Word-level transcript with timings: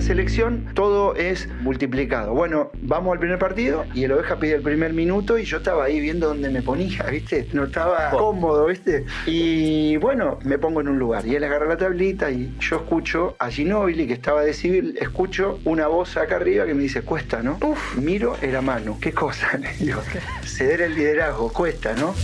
la 0.00 0.06
selección 0.06 0.64
todo 0.72 1.14
es 1.14 1.46
multiplicado. 1.60 2.32
Bueno, 2.32 2.70
vamos 2.80 3.12
al 3.12 3.18
primer 3.18 3.38
partido 3.38 3.84
y 3.92 4.04
el 4.04 4.12
oveja 4.12 4.38
pide 4.38 4.54
el 4.54 4.62
primer 4.62 4.94
minuto 4.94 5.38
y 5.38 5.44
yo 5.44 5.58
estaba 5.58 5.84
ahí 5.84 6.00
viendo 6.00 6.28
dónde 6.28 6.48
me 6.48 6.62
ponía, 6.62 7.02
¿viste? 7.10 7.46
No 7.52 7.64
estaba 7.64 8.08
cómodo, 8.08 8.64
¿viste? 8.64 9.04
Y 9.26 9.98
bueno, 9.98 10.38
me 10.42 10.56
pongo 10.56 10.80
en 10.80 10.88
un 10.88 10.98
lugar 10.98 11.26
y 11.26 11.34
él 11.34 11.44
agarra 11.44 11.66
la 11.66 11.76
tablita 11.76 12.30
y 12.30 12.56
yo 12.60 12.76
escucho 12.76 13.36
a 13.38 13.50
Ginobili 13.50 14.06
que 14.06 14.14
estaba 14.14 14.40
de 14.40 14.54
civil, 14.54 14.96
escucho 14.98 15.58
una 15.66 15.86
voz 15.86 16.16
acá 16.16 16.36
arriba 16.36 16.64
que 16.64 16.72
me 16.72 16.82
dice, 16.82 17.02
cuesta, 17.02 17.42
¿no? 17.42 17.58
Uf, 17.60 17.98
miro, 17.98 18.38
era 18.40 18.62
mano. 18.62 18.96
¿Qué 19.02 19.12
cosa? 19.12 19.58
Le 19.58 19.70
digo, 19.74 20.00
ceder 20.46 20.80
el 20.80 20.94
liderazgo, 20.94 21.52
cuesta, 21.52 21.92
¿no? 21.92 22.14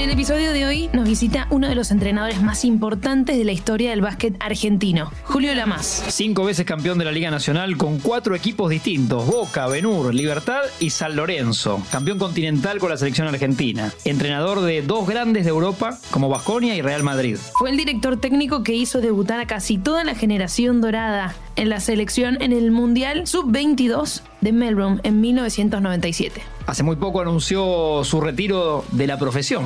En 0.00 0.08
el 0.08 0.14
episodio 0.14 0.52
de 0.52 0.64
hoy 0.64 0.88
nos 0.94 1.06
visita 1.06 1.46
uno 1.50 1.68
de 1.68 1.74
los 1.74 1.90
entrenadores 1.90 2.40
más 2.40 2.64
importantes 2.64 3.36
de 3.36 3.44
la 3.44 3.52
historia 3.52 3.90
del 3.90 4.00
básquet 4.00 4.34
argentino, 4.40 5.12
Julio 5.24 5.54
Lamas. 5.54 6.02
Cinco 6.08 6.42
veces 6.42 6.64
campeón 6.64 6.96
de 6.96 7.04
la 7.04 7.12
Liga 7.12 7.30
Nacional 7.30 7.76
con 7.76 7.98
cuatro 7.98 8.34
equipos 8.34 8.70
distintos: 8.70 9.26
Boca, 9.26 9.66
Benur, 9.66 10.14
Libertad 10.14 10.62
y 10.78 10.88
San 10.88 11.16
Lorenzo. 11.16 11.82
Campeón 11.92 12.18
continental 12.18 12.78
con 12.78 12.88
la 12.88 12.96
selección 12.96 13.28
argentina. 13.28 13.92
Entrenador 14.06 14.62
de 14.62 14.80
dos 14.80 15.06
grandes 15.06 15.44
de 15.44 15.50
Europa 15.50 15.98
como 16.10 16.30
Basconia 16.30 16.74
y 16.74 16.80
Real 16.80 17.02
Madrid. 17.02 17.36
Fue 17.58 17.68
el 17.68 17.76
director 17.76 18.18
técnico 18.18 18.62
que 18.62 18.72
hizo 18.72 19.02
debutar 19.02 19.38
a 19.38 19.46
casi 19.46 19.76
toda 19.76 20.02
la 20.04 20.14
generación 20.14 20.80
dorada 20.80 21.34
en 21.56 21.68
la 21.68 21.78
selección 21.78 22.40
en 22.40 22.54
el 22.54 22.70
Mundial 22.70 23.26
Sub-22 23.26 24.22
de 24.40 24.52
Melbourne 24.52 25.00
en 25.02 25.20
1997. 25.20 26.42
Hace 26.66 26.82
muy 26.82 26.96
poco 26.96 27.20
anunció 27.20 28.02
su 28.04 28.20
retiro 28.20 28.84
de 28.92 29.06
la 29.06 29.18
profesión. 29.18 29.64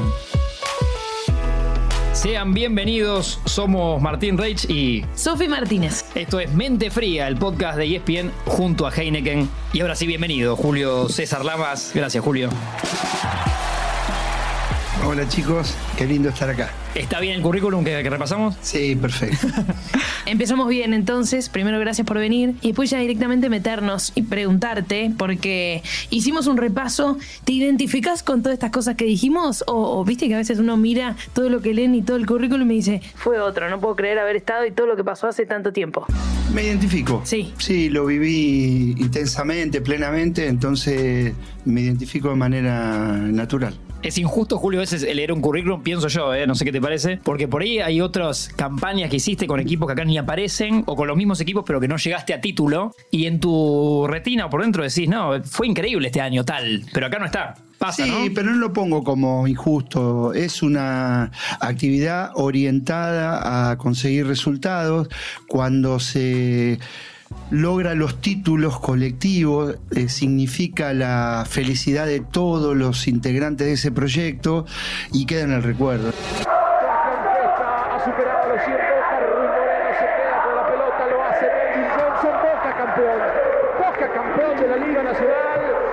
Sean 2.12 2.55
bienvenidos, 2.55 3.41
somos 3.45 4.01
Martín 4.01 4.38
Reich 4.38 4.65
y 4.71 5.04
Sofi 5.15 5.46
Martínez. 5.46 6.07
Esto 6.15 6.40
es 6.40 6.51
Mente 6.52 6.90
Fría, 6.90 7.29
el 7.29 7.37
podcast 7.37 7.76
de 7.76 7.96
ESPN 7.96 8.30
junto 8.46 8.87
a 8.87 8.90
Heineken. 8.90 9.49
Y 9.73 9.80
ahora 9.80 9.95
sí, 9.95 10.07
bienvenido, 10.07 10.57
Julio 10.57 11.09
César 11.09 11.45
Lamas. 11.45 11.90
Gracias, 11.93 12.24
Julio. 12.24 12.49
Hola 15.15 15.29
chicos, 15.29 15.76
qué 15.96 16.07
lindo 16.07 16.29
estar 16.29 16.51
acá. 16.51 16.73
¿Está 16.93 17.20
bien 17.20 17.37
el 17.37 17.43
currículum 17.43 17.84
que, 17.84 18.02
que 18.02 18.10
repasamos? 18.10 18.57
Sí, 18.62 18.96
perfecto. 18.96 19.46
Empezamos 20.26 20.66
bien 20.66 20.93
entonces, 20.93 21.48
primero 21.48 21.79
gracias 21.79 22.04
por 22.04 22.18
venir 22.18 22.56
y 22.62 22.68
después 22.68 22.90
ya 22.90 22.98
directamente 22.98 23.48
meternos 23.48 24.10
y 24.16 24.23
preguntarte, 24.23 25.12
porque 25.16 25.84
hicimos 26.10 26.48
un 26.48 26.56
repaso, 26.56 27.16
¿te 27.45 27.52
identificas 27.52 28.24
con 28.24 28.43
todas 28.43 28.54
estas 28.54 28.73
cosas 28.73 28.96
que 28.96 29.04
dijimos? 29.04 29.62
O, 29.68 30.01
o 30.01 30.04
viste 30.04 30.26
que 30.26 30.34
a 30.34 30.38
veces 30.38 30.59
uno 30.59 30.76
mira 30.76 31.15
todo 31.32 31.49
lo 31.49 31.62
que 31.62 31.74
leen 31.74 31.95
y 31.95 32.02
todo 32.02 32.16
el 32.16 32.26
currículum 32.26 32.62
y 32.62 32.68
me 32.68 32.74
dice, 32.74 33.01
fue 33.15 33.38
otro, 33.38 33.71
no 33.71 33.78
puedo 33.78 33.95
creer 33.95 34.18
haber 34.18 34.34
estado 34.34 34.66
y 34.66 34.73
todo 34.73 34.88
lo 34.88 34.96
que 34.96 35.04
pasó 35.04 35.28
hace 35.28 35.46
tanto 35.46 35.73
tiempo. 35.73 36.06
Me 36.52 36.65
identifico. 36.65 37.23
Sí. 37.24 37.54
Sí, 37.59 37.88
lo 37.88 38.04
viví 38.04 38.96
intensamente, 38.99 39.80
plenamente, 39.80 40.49
entonces 40.49 41.34
me 41.65 41.82
identifico 41.82 42.30
de 42.30 42.34
manera 42.34 43.12
natural. 43.12 43.78
Es 44.05 44.19
injusto, 44.19 44.59
Julio, 44.59 44.80
a 44.80 44.83
veces 44.83 45.02
leer 45.02 45.33
un 45.33 45.41
currículum, 45.41 45.83
pienso 45.83 46.09
yo, 46.09 46.35
¿eh? 46.35 46.47
no 46.47 46.55
sé 46.55 46.66
qué 46.66 46.73
te 46.73 46.80
parece, 46.80 47.19
porque 47.24 47.49
por 47.49 47.63
ahí 47.63 47.79
hay 47.79 48.02
otras 48.02 48.51
campañas 48.55 49.09
que 49.09 49.16
hiciste 49.16 49.46
con 49.46 49.61
equipos 49.61 49.87
que 49.87 49.95
acá 49.95 50.05
ni 50.05 50.19
aparecen, 50.19 50.83
o 50.85 50.95
con 50.95 51.09
los 51.09 51.16
mismos 51.16 51.41
equipos, 51.41 51.65
pero 51.66 51.80
que 51.80 51.88
no 51.88 51.96
llegaste 51.96 52.35
a 52.35 52.41
título, 52.43 52.95
y 53.11 53.24
en 53.24 53.41
tu 53.41 54.07
retina 54.07 54.45
o 54.45 54.51
por 54.51 54.61
dentro 54.61 54.83
decís, 54.83 55.09
no, 55.09 55.43
fue 55.45 55.69
increíble 55.69 56.09
este 56.09 56.21
año, 56.21 56.45
tal, 56.45 56.85
pero 56.93 57.07
acá 57.07 57.19
no 57.19 57.24
está. 57.24 57.55
Pasa, 57.79 58.05
sí, 58.05 58.11
¿no? 58.11 58.35
pero 58.35 58.51
no 58.51 58.59
lo 58.59 58.74
pongo 58.74 59.02
como 59.02 59.49
injusto. 59.49 60.35
Es 60.35 60.63
una 60.63 61.33
actividad 61.61 62.30
orientada 62.35 63.71
a 63.71 63.79
conseguir 63.79 64.27
resultados. 64.27 65.09
Cuando 65.49 65.99
se 65.99 66.78
logra 67.50 67.95
los 67.95 68.21
títulos 68.21 68.81
colectivos, 68.81 69.77
eh, 69.93 70.09
significa 70.09 70.93
la 70.93 71.45
felicidad 71.49 72.06
de 72.06 72.21
todos 72.21 72.77
los 72.77 73.06
integrantes 73.06 73.67
de 73.67 73.75
ese 73.75 73.93
proyecto 73.93 74.67
y 75.12 75.27
queda 75.27 75.43
en 75.43 75.53
el 75.53 75.62
recuerdo. 75.62 76.09
ha 76.09 78.05
superado 78.05 78.49
los 78.49 78.65
100 78.65 78.77
Boca, 78.77 79.21
Ruiz 79.21 79.50
Moreno 79.50 79.91
se 79.99 80.06
queda 80.17 80.43
con 80.45 80.55
la 80.56 80.67
pelota, 80.69 81.06
lo 81.11 81.22
hace 81.22 81.47
Melvin 81.47 81.91
Johnson, 81.91 82.33
Boca 82.43 82.71
campeón, 82.77 83.19
Boca 83.78 84.06
campeón 84.12 84.56
de 84.61 84.66
la 84.69 84.77
Liga 84.87 85.03
Nacional. 85.03 85.45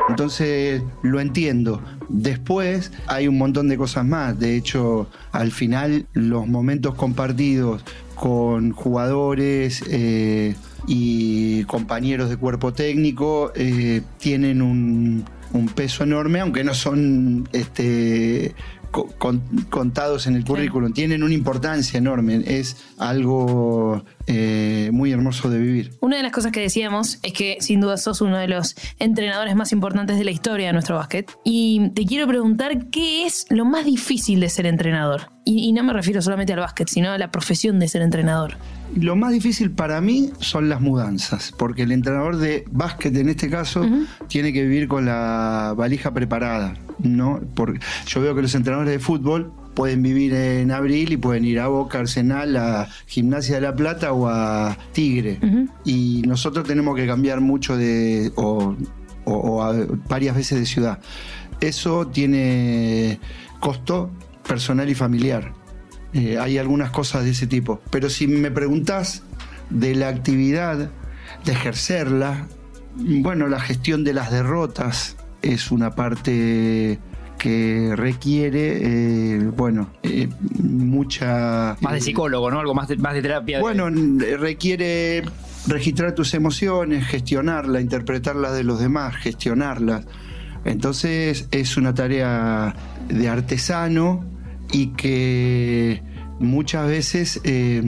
Entonces 0.09 0.84
lo 1.03 1.19
entiendo. 1.19 1.81
Después 2.09 2.91
hay 3.08 3.28
un 3.28 3.38
montón 3.38 3.69
de 3.69 3.78
cosas 3.78 4.06
más. 4.06 4.38
De 4.38 4.56
hecho, 4.58 5.08
al 5.31 5.52
final 5.52 6.06
los 6.13 6.47
momentos 6.47 6.96
compartidos 6.96 7.84
con 8.16 8.72
jugadores 8.72 9.84
eh, 9.90 10.56
y 10.88 11.64
compañeros 11.66 12.30
de 12.30 12.38
cuerpo 12.38 12.74
técnico 12.74 13.52
eh, 13.56 14.02
tienen 14.18 14.62
un, 14.62 15.25
un 15.53 15.68
peso 15.69 16.03
enorme, 16.03 16.40
aunque 16.40 16.64
no 16.64 16.74
son 16.74 17.47
este, 17.52 18.56
co- 18.90 19.08
con- 19.18 19.41
contados 19.70 20.28
en 20.28 20.36
el 20.36 20.44
currículum. 20.44 20.94
Tienen 20.94 21.24
una 21.24 21.34
importancia 21.34 21.97
enorme. 21.97 22.41
Es 22.46 22.78
algo 22.97 24.03
eh, 24.28 24.90
muy 24.91 25.12
hermoso 25.12 25.50
de 25.50 25.59
vivir. 25.59 25.91
Una 26.02 26.18
de 26.18 26.24
las 26.24 26.31
cosas 26.31 26.52
que 26.52 26.62
decíamos 26.62 27.20
es 27.24 27.34
que 27.34 27.58
sin 27.59 27.80
duda 27.81 27.97
sos 27.97 28.22
uno 28.22 28.38
de 28.38 28.47
los 28.47 28.75
entrenadores 29.00 29.56
más 29.56 29.72
importantes 29.72 30.18
de 30.18 30.24
la 30.24 30.31
historia 30.31 30.68
de 30.68 30.74
nuestro 30.74 30.96
básquet. 30.96 31.31
Y 31.44 31.90
te 31.91 32.06
quiero 32.06 32.28
preguntar 32.28 32.88
qué 32.90 33.25
es 33.25 33.46
lo 33.50 33.66
más 33.66 33.86
difícil 33.86 34.40
de 34.40 34.50
ser 34.50 34.66
entrenador. 34.66 35.30
Y, 35.46 35.68
y 35.68 35.74
no 35.74 35.84
me 35.84 35.94
refiero 35.94 36.22
solamente 36.22 36.53
al 36.53 36.59
básquet, 36.59 36.88
sino 36.88 37.12
a 37.12 37.18
la 37.18 37.30
profesión 37.31 37.80
de 37.80 37.88
ser 37.88 38.02
entrenador. 38.02 38.58
Lo 38.96 39.16
más 39.16 39.31
difícil 39.31 39.72
para 39.72 40.02
mí 40.02 40.31
son 40.40 40.68
las 40.69 40.81
mudanzas, 40.81 41.53
porque 41.57 41.84
el 41.84 41.91
entrenador 41.91 42.38
de 42.38 42.66
básquet 42.72 43.16
en 43.16 43.29
este 43.29 43.50
caso 43.50 43.85
tiene 44.28 44.52
que 44.53 44.63
vivir 44.63 44.88
con 44.88 45.06
la 45.06 45.74
valija 45.78 46.13
preparada, 46.13 46.75
¿no? 47.00 47.40
Porque 47.56 47.79
yo 48.07 48.22
veo 48.22 48.35
que 48.35 48.41
los 48.41 48.53
entrenadores 48.56 48.91
de 48.91 49.00
fútbol 49.00 49.52
pueden 49.74 50.02
vivir 50.03 50.34
en 50.34 50.72
abril 50.72 51.13
y 51.13 51.18
pueden 51.18 51.46
ir 51.46 51.59
a 51.62 51.68
Boca, 51.68 52.00
Arsenal, 52.00 52.57
a 52.57 52.90
Gimnasia 53.07 53.56
de 53.56 53.62
la 53.62 53.74
Plata 53.75 54.12
o 54.12 54.28
a 54.28 54.78
Tigre. 54.91 55.40
Y 55.85 56.23
nosotros 56.28 56.68
tenemos 56.68 56.96
que 56.97 57.08
cambiar 57.08 57.40
mucho 57.40 57.78
de 57.78 58.31
o, 58.35 58.75
o- 59.23 59.34
o 59.34 59.63
a- 59.63 59.73
varias 60.09 60.35
veces 60.35 60.59
de 60.59 60.66
ciudad. 60.66 61.00
Eso 61.62 62.08
tiene 62.08 63.19
costo 63.62 64.12
personal 64.46 64.90
y 64.90 64.96
familiar. 64.96 65.53
Eh, 66.13 66.38
hay 66.38 66.57
algunas 66.57 66.91
cosas 66.91 67.23
de 67.23 67.31
ese 67.31 67.47
tipo. 67.47 67.81
Pero 67.89 68.09
si 68.09 68.27
me 68.27 68.51
preguntás 68.51 69.23
de 69.69 69.95
la 69.95 70.09
actividad, 70.09 70.89
de 71.45 71.51
ejercerla, 71.51 72.47
bueno, 72.95 73.47
la 73.47 73.59
gestión 73.59 74.03
de 74.03 74.13
las 74.13 74.31
derrotas 74.31 75.16
es 75.41 75.72
una 75.72 75.91
parte 75.91 76.99
que 77.38 77.94
requiere, 77.95 79.38
eh, 79.38 79.39
bueno, 79.55 79.89
eh, 80.03 80.29
mucha... 80.61 81.75
Más 81.81 81.94
de 81.94 82.01
psicólogo, 82.01 82.51
¿no? 82.51 82.59
Algo 82.59 82.75
más 82.75 82.88
de, 82.88 82.97
más 82.97 83.16
de 83.16 83.23
terapia. 83.23 83.59
Bueno, 83.59 83.89
requiere 84.38 85.23
registrar 85.66 86.13
tus 86.13 86.35
emociones, 86.35 87.07
gestionarlas, 87.07 87.81
interpretarlas 87.81 88.53
de 88.53 88.63
los 88.63 88.79
demás, 88.79 89.16
gestionarlas. 89.16 90.05
Entonces 90.66 91.47
es 91.49 91.78
una 91.78 91.95
tarea 91.95 92.75
de 93.07 93.29
artesano 93.29 94.31
y 94.72 94.88
que 94.88 96.02
muchas 96.40 96.88
veces 96.88 97.42
eh, 97.44 97.82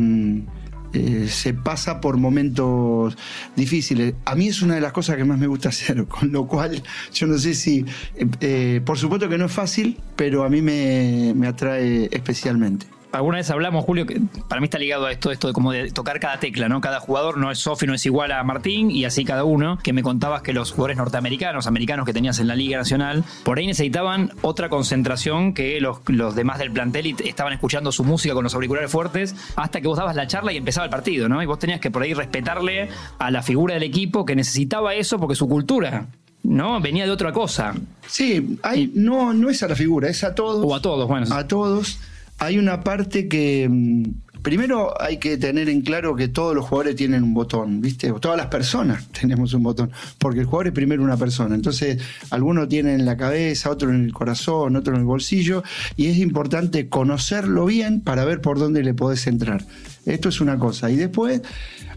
eh, 0.94 1.28
se 1.28 1.56
pasa 1.56 2.00
por 2.00 2.18
momentos 2.18 3.18
difíciles. 3.56 4.14
A 4.26 4.36
mí 4.36 4.48
es 4.48 4.62
una 4.62 4.76
de 4.76 4.82
las 4.82 4.92
cosas 4.92 5.18
que 5.18 5.26
más 5.26 5.40
me 5.40 5.48
gusta 5.48 5.70
hacer, 5.70 6.06
con 6.08 6.32
lo 6.32 6.48
cual 6.48 6.84
yo 7.12 7.26
no 7.26 7.38
sé 7.40 7.56
si, 7.56 7.84
eh, 8.16 8.28
eh, 8.42 8.82
por 8.86 9.00
supuesto 9.00 9.28
que 9.28 9.40
no 9.40 9.46
es 9.46 9.52
fácil, 9.52 9.98
pero 10.16 10.44
a 10.44 10.50
mí 10.50 10.62
me, 10.62 11.34
me 11.36 11.48
atrae 11.48 12.10
especialmente. 12.12 12.93
Alguna 13.14 13.38
vez 13.38 13.52
hablamos, 13.52 13.86
Julio, 13.86 14.08
que 14.08 14.20
para 14.50 14.60
mí 14.60 14.66
está 14.66 14.80
ligado 14.80 15.06
a 15.06 15.12
esto, 15.12 15.32
esto 15.32 15.48
de 15.48 15.54
como 15.54 15.72
de 15.72 15.92
tocar 15.92 16.20
cada 16.20 16.40
tecla, 16.40 16.68
¿no? 16.68 16.82
Cada 16.82 17.00
jugador 17.00 17.38
no 17.38 17.52
es 17.52 17.60
Sofi, 17.60 17.86
no 17.86 17.94
es 17.94 18.04
igual 18.08 18.32
a 18.32 18.44
Martín, 18.44 18.90
y 18.90 19.06
así 19.06 19.24
cada 19.24 19.44
uno, 19.44 19.78
que 19.84 19.94
me 19.94 20.02
contabas 20.02 20.42
que 20.42 20.52
los 20.52 20.72
jugadores 20.72 20.98
norteamericanos, 20.98 21.68
americanos 21.68 22.08
que 22.08 22.14
tenías 22.14 22.40
en 22.40 22.48
la 22.48 22.56
Liga 22.56 22.80
Nacional, 22.80 23.24
por 23.44 23.60
ahí 23.60 23.68
necesitaban 23.68 24.32
otra 24.42 24.68
concentración 24.70 25.54
que 25.54 25.80
los, 25.80 26.00
los 26.08 26.34
demás 26.34 26.58
del 26.58 26.72
plantel 26.72 27.06
y 27.06 27.16
estaban 27.24 27.54
escuchando 27.54 27.92
su 27.92 28.04
música 28.04 28.34
con 28.34 28.46
los 28.46 28.56
auriculares 28.56 28.90
fuertes, 28.90 29.36
hasta 29.56 29.80
que 29.80 29.88
vos 29.88 30.00
dabas 30.00 30.16
la 30.16 30.26
charla 30.26 30.52
y 30.52 30.58
empezaba 30.58 30.86
el 30.86 30.92
partido, 30.92 31.30
¿no? 31.30 31.44
Y 31.44 31.46
vos 31.46 31.60
tenías 31.60 31.80
que 31.80 31.92
por 31.92 32.02
ahí 32.02 32.16
respetarle 32.16 32.90
a 33.20 33.30
la 33.30 33.44
figura 33.44 33.76
del 33.76 33.84
equipo 33.84 34.26
que 34.26 34.36
necesitaba 34.36 34.96
eso 34.96 35.20
porque 35.20 35.36
su 35.36 35.48
cultura, 35.48 36.08
¿no? 36.42 36.82
Venía 36.82 37.06
de 37.06 37.12
otra 37.12 37.32
cosa. 37.32 37.76
Sí, 38.08 38.58
hay, 38.64 38.92
no, 38.96 39.34
no 39.34 39.52
es 39.52 39.62
a 39.62 39.68
la 39.68 39.76
figura, 39.76 40.10
es 40.10 40.24
a 40.24 40.34
todos. 40.34 40.66
O 40.66 40.74
a 40.74 40.82
todos, 40.82 41.08
bueno. 41.08 41.28
A 41.32 41.48
todos. 41.48 42.00
Hay 42.40 42.58
una 42.58 42.84
parte 42.84 43.28
que, 43.28 43.68
mm, 43.70 44.04
Primero 44.44 45.02
hay 45.02 45.20
que 45.20 45.38
tener 45.38 45.70
en 45.70 45.82
claro 45.82 46.18
que 46.18 46.28
todos 46.28 46.54
los 46.54 46.66
jugadores 46.66 46.98
tienen 46.98 47.24
un 47.24 47.34
botón, 47.34 47.80
¿viste? 47.80 48.12
Todas 48.20 48.38
las 48.38 48.48
personas 48.48 49.08
tenemos 49.20 49.54
un 49.54 49.64
botón, 49.64 49.90
porque 50.18 50.42
el 50.42 50.46
jugador 50.46 50.68
es 50.68 50.74
primero 50.74 51.02
una 51.02 51.16
persona. 51.16 51.56
Entonces, 51.56 52.04
algunos 52.30 52.68
tienen 52.68 53.00
en 53.00 53.06
la 53.06 53.16
cabeza, 53.16 53.70
otro 53.70 53.90
en 53.90 54.04
el 54.04 54.12
corazón, 54.12 54.76
otro 54.76 54.96
en 54.96 55.00
el 55.00 55.06
bolsillo, 55.06 55.64
y 55.96 56.08
es 56.08 56.18
importante 56.18 56.90
conocerlo 56.90 57.66
bien 57.66 58.02
para 58.02 58.26
ver 58.26 58.42
por 58.42 58.60
dónde 58.60 58.84
le 58.84 58.94
podés 58.94 59.28
entrar. 59.28 59.64
Esto 60.06 60.28
es 60.28 60.42
una 60.42 60.60
cosa. 60.60 60.92
Y 60.92 60.98
después 60.98 61.42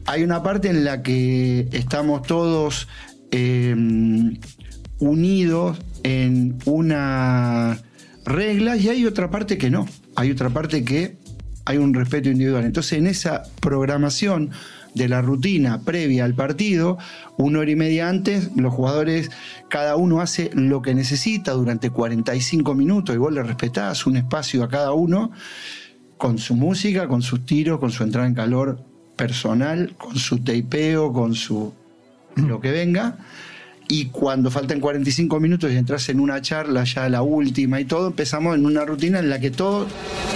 hay 0.05 0.23
una 0.23 0.45
parte 0.45 0.69
en 0.69 0.85
la 0.85 1.03
que 1.03 1.69
estamos 1.73 2.23
todos 2.23 2.87
eh, 3.33 3.75
unidos 5.01 5.79
en 6.05 6.59
una 6.65 7.81
regla 8.25 8.77
y 8.77 8.89
hay 8.89 9.05
otra 9.05 9.33
parte 9.33 9.59
que 9.59 9.69
no. 9.69 9.89
Hay 10.17 10.31
otra 10.31 10.51
parte 10.51 10.85
que 10.85 11.17
hay 11.65 11.79
un 11.79 11.93
respeto 11.95 12.31
individual. 12.31 12.65
Entonces, 12.65 12.99
en 12.99 13.07
esa 13.07 13.43
programación 13.61 14.51
de 14.95 15.09
la 15.09 15.21
rutina 15.21 15.83
previa 15.83 16.25
al 16.25 16.35
partido, 16.35 16.97
una 17.37 17.59
hora 17.59 17.71
y 17.71 17.77
media 17.77 18.09
antes, 18.09 18.51
los 18.57 18.73
jugadores, 18.73 19.31
cada 19.69 19.97
uno 19.97 20.21
hace 20.21 20.51
lo 20.55 20.81
que 20.81 20.95
necesita 20.95 21.53
durante 21.53 21.91
45 21.91 22.75
minutos 22.75 23.15
y 23.15 23.19
vos 23.19 23.33
le 23.33 23.43
respetás 23.43 24.07
un 24.07 24.17
espacio 24.17 24.65
a 24.65 24.69
cada 24.69 24.93
uno 24.93 25.33
con 26.17 26.39
su 26.39 26.55
música, 26.55 27.09
con 27.09 27.21
sus 27.21 27.45
tiros, 27.45 27.79
con 27.79 27.91
su 27.91 28.05
entrada 28.05 28.27
en 28.27 28.35
calor 28.35 28.83
personal, 29.17 29.95
con 29.99 30.17
su 30.17 30.39
tapeo, 30.39 31.13
con 31.13 31.35
su 31.35 31.75
lo 32.37 32.61
que 32.61 32.71
venga. 32.71 33.19
Y 33.89 34.07
cuando 34.07 34.51
faltan 34.51 34.81
45 34.81 35.39
minutos 35.39 35.71
y 35.71 35.77
entras 35.77 36.09
en 36.09 36.21
una 36.21 36.41
charla, 36.43 36.85
ya 36.85 37.09
la 37.09 37.23
última 37.23 37.81
y 37.81 37.85
todo, 37.85 38.09
empezamos 38.09 38.57
en 38.57 38.67
una 38.67 38.85
rutina 38.85 39.21
en 39.21 39.31
la 39.31 39.39
que 39.39 39.51
todos 39.51 39.89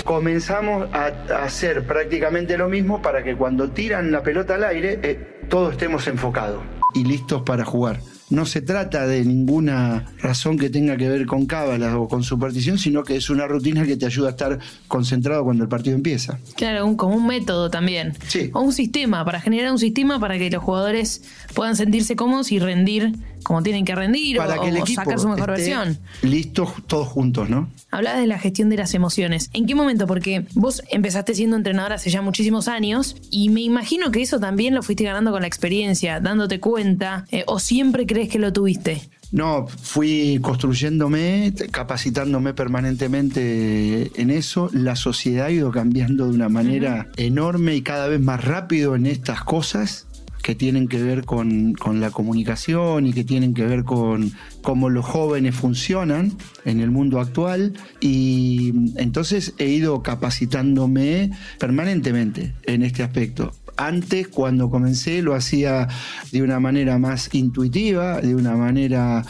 comenzamos 0.04 0.88
a, 0.92 1.06
hacer 1.42 1.86
prácticamente 1.86 2.56
lo 2.56 2.68
mismo 2.68 3.02
para 3.02 3.24
que 3.24 3.34
cuando 3.36 3.70
tiran 3.70 4.12
la 4.12 4.22
pelota 4.22 4.54
al 4.54 4.64
aire, 4.64 5.00
eh, 5.02 5.46
todos 5.48 5.72
estemos 5.72 6.06
enfocados 6.06 6.62
y 6.94 7.04
listos 7.04 7.42
para 7.42 7.64
jugar 7.64 8.00
no 8.30 8.46
se 8.46 8.62
trata 8.62 9.06
de 9.06 9.24
ninguna 9.24 10.06
razón 10.18 10.56
que 10.56 10.70
tenga 10.70 10.96
que 10.96 11.08
ver 11.08 11.26
con 11.26 11.46
cábala 11.46 11.98
o 11.98 12.08
con 12.08 12.22
superstición, 12.22 12.78
sino 12.78 13.02
que 13.02 13.16
es 13.16 13.28
una 13.28 13.46
rutina 13.46 13.84
que 13.84 13.96
te 13.96 14.06
ayuda 14.06 14.28
a 14.28 14.30
estar 14.30 14.58
concentrado 14.88 15.44
cuando 15.44 15.64
el 15.64 15.68
partido 15.68 15.96
empieza. 15.96 16.38
Claro, 16.56 16.86
un, 16.86 16.96
como 16.96 17.16
un 17.16 17.26
método 17.26 17.70
también. 17.70 18.14
Sí. 18.28 18.50
O 18.54 18.60
un 18.60 18.72
sistema, 18.72 19.24
para 19.24 19.40
generar 19.40 19.72
un 19.72 19.78
sistema 19.78 20.20
para 20.20 20.38
que 20.38 20.48
los 20.48 20.62
jugadores 20.62 21.22
puedan 21.54 21.76
sentirse 21.76 22.14
cómodos 22.16 22.52
y 22.52 22.60
rendir 22.60 23.12
como 23.42 23.62
tienen 23.62 23.84
que 23.84 23.94
rendir 23.94 24.36
para 24.36 24.60
o, 24.60 24.62
que 24.62 24.68
el 24.68 24.76
equipo 24.76 25.02
sacar 25.02 25.18
su 25.18 25.28
mejor 25.28 25.50
esté 25.50 25.74
versión. 25.74 25.98
Listos 26.22 26.70
todos 26.86 27.08
juntos, 27.08 27.48
¿no? 27.48 27.68
Hablabas 27.90 28.20
de 28.20 28.26
la 28.26 28.38
gestión 28.38 28.68
de 28.68 28.76
las 28.76 28.94
emociones. 28.94 29.50
¿En 29.52 29.66
qué 29.66 29.74
momento? 29.74 30.06
Porque 30.06 30.46
vos 30.54 30.82
empezaste 30.90 31.34
siendo 31.34 31.56
entrenador 31.56 31.92
hace 31.92 32.10
ya 32.10 32.22
muchísimos 32.22 32.68
años 32.68 33.16
y 33.30 33.48
me 33.48 33.60
imagino 33.60 34.10
que 34.10 34.22
eso 34.22 34.38
también 34.40 34.74
lo 34.74 34.82
fuiste 34.82 35.04
ganando 35.04 35.30
con 35.30 35.42
la 35.42 35.46
experiencia, 35.46 36.20
dándote 36.20 36.60
cuenta, 36.60 37.26
eh, 37.30 37.44
o 37.46 37.58
siempre 37.58 38.06
crees 38.06 38.28
que 38.28 38.38
lo 38.38 38.52
tuviste. 38.52 39.02
No, 39.32 39.68
fui 39.68 40.40
construyéndome, 40.42 41.52
capacitándome 41.70 42.52
permanentemente 42.52 44.10
en 44.20 44.30
eso. 44.30 44.70
La 44.72 44.96
sociedad 44.96 45.46
ha 45.46 45.50
ido 45.50 45.70
cambiando 45.70 46.26
de 46.26 46.34
una 46.34 46.48
manera 46.48 47.08
enorme 47.16 47.76
y 47.76 47.82
cada 47.82 48.08
vez 48.08 48.20
más 48.20 48.44
rápido 48.44 48.96
en 48.96 49.06
estas 49.06 49.44
cosas 49.44 50.08
que 50.42 50.54
tienen 50.54 50.88
que 50.88 51.02
ver 51.02 51.24
con, 51.24 51.74
con, 51.74 52.00
la 52.00 52.10
comunicación 52.10 53.06
y 53.06 53.12
que 53.12 53.24
tienen 53.24 53.54
que 53.54 53.64
ver 53.64 53.84
con 53.84 54.32
cómo 54.62 54.88
los 54.90 55.04
jóvenes 55.04 55.54
funcionan 55.54 56.32
en 56.64 56.80
el 56.80 56.90
mundo 56.90 57.20
actual. 57.20 57.74
Y 58.00 58.72
entonces 58.96 59.54
he 59.58 59.66
ido 59.66 60.02
capacitándome 60.02 61.30
permanentemente 61.58 62.54
en 62.64 62.82
este 62.82 63.02
aspecto. 63.02 63.52
Antes, 63.76 64.28
cuando 64.28 64.68
comencé, 64.68 65.22
lo 65.22 65.34
hacía 65.34 65.88
de 66.32 66.42
una 66.42 66.60
manera 66.60 66.98
más 66.98 67.30
intuitiva, 67.32 68.20
de 68.20 68.34
una 68.34 68.54
manera 68.54 69.24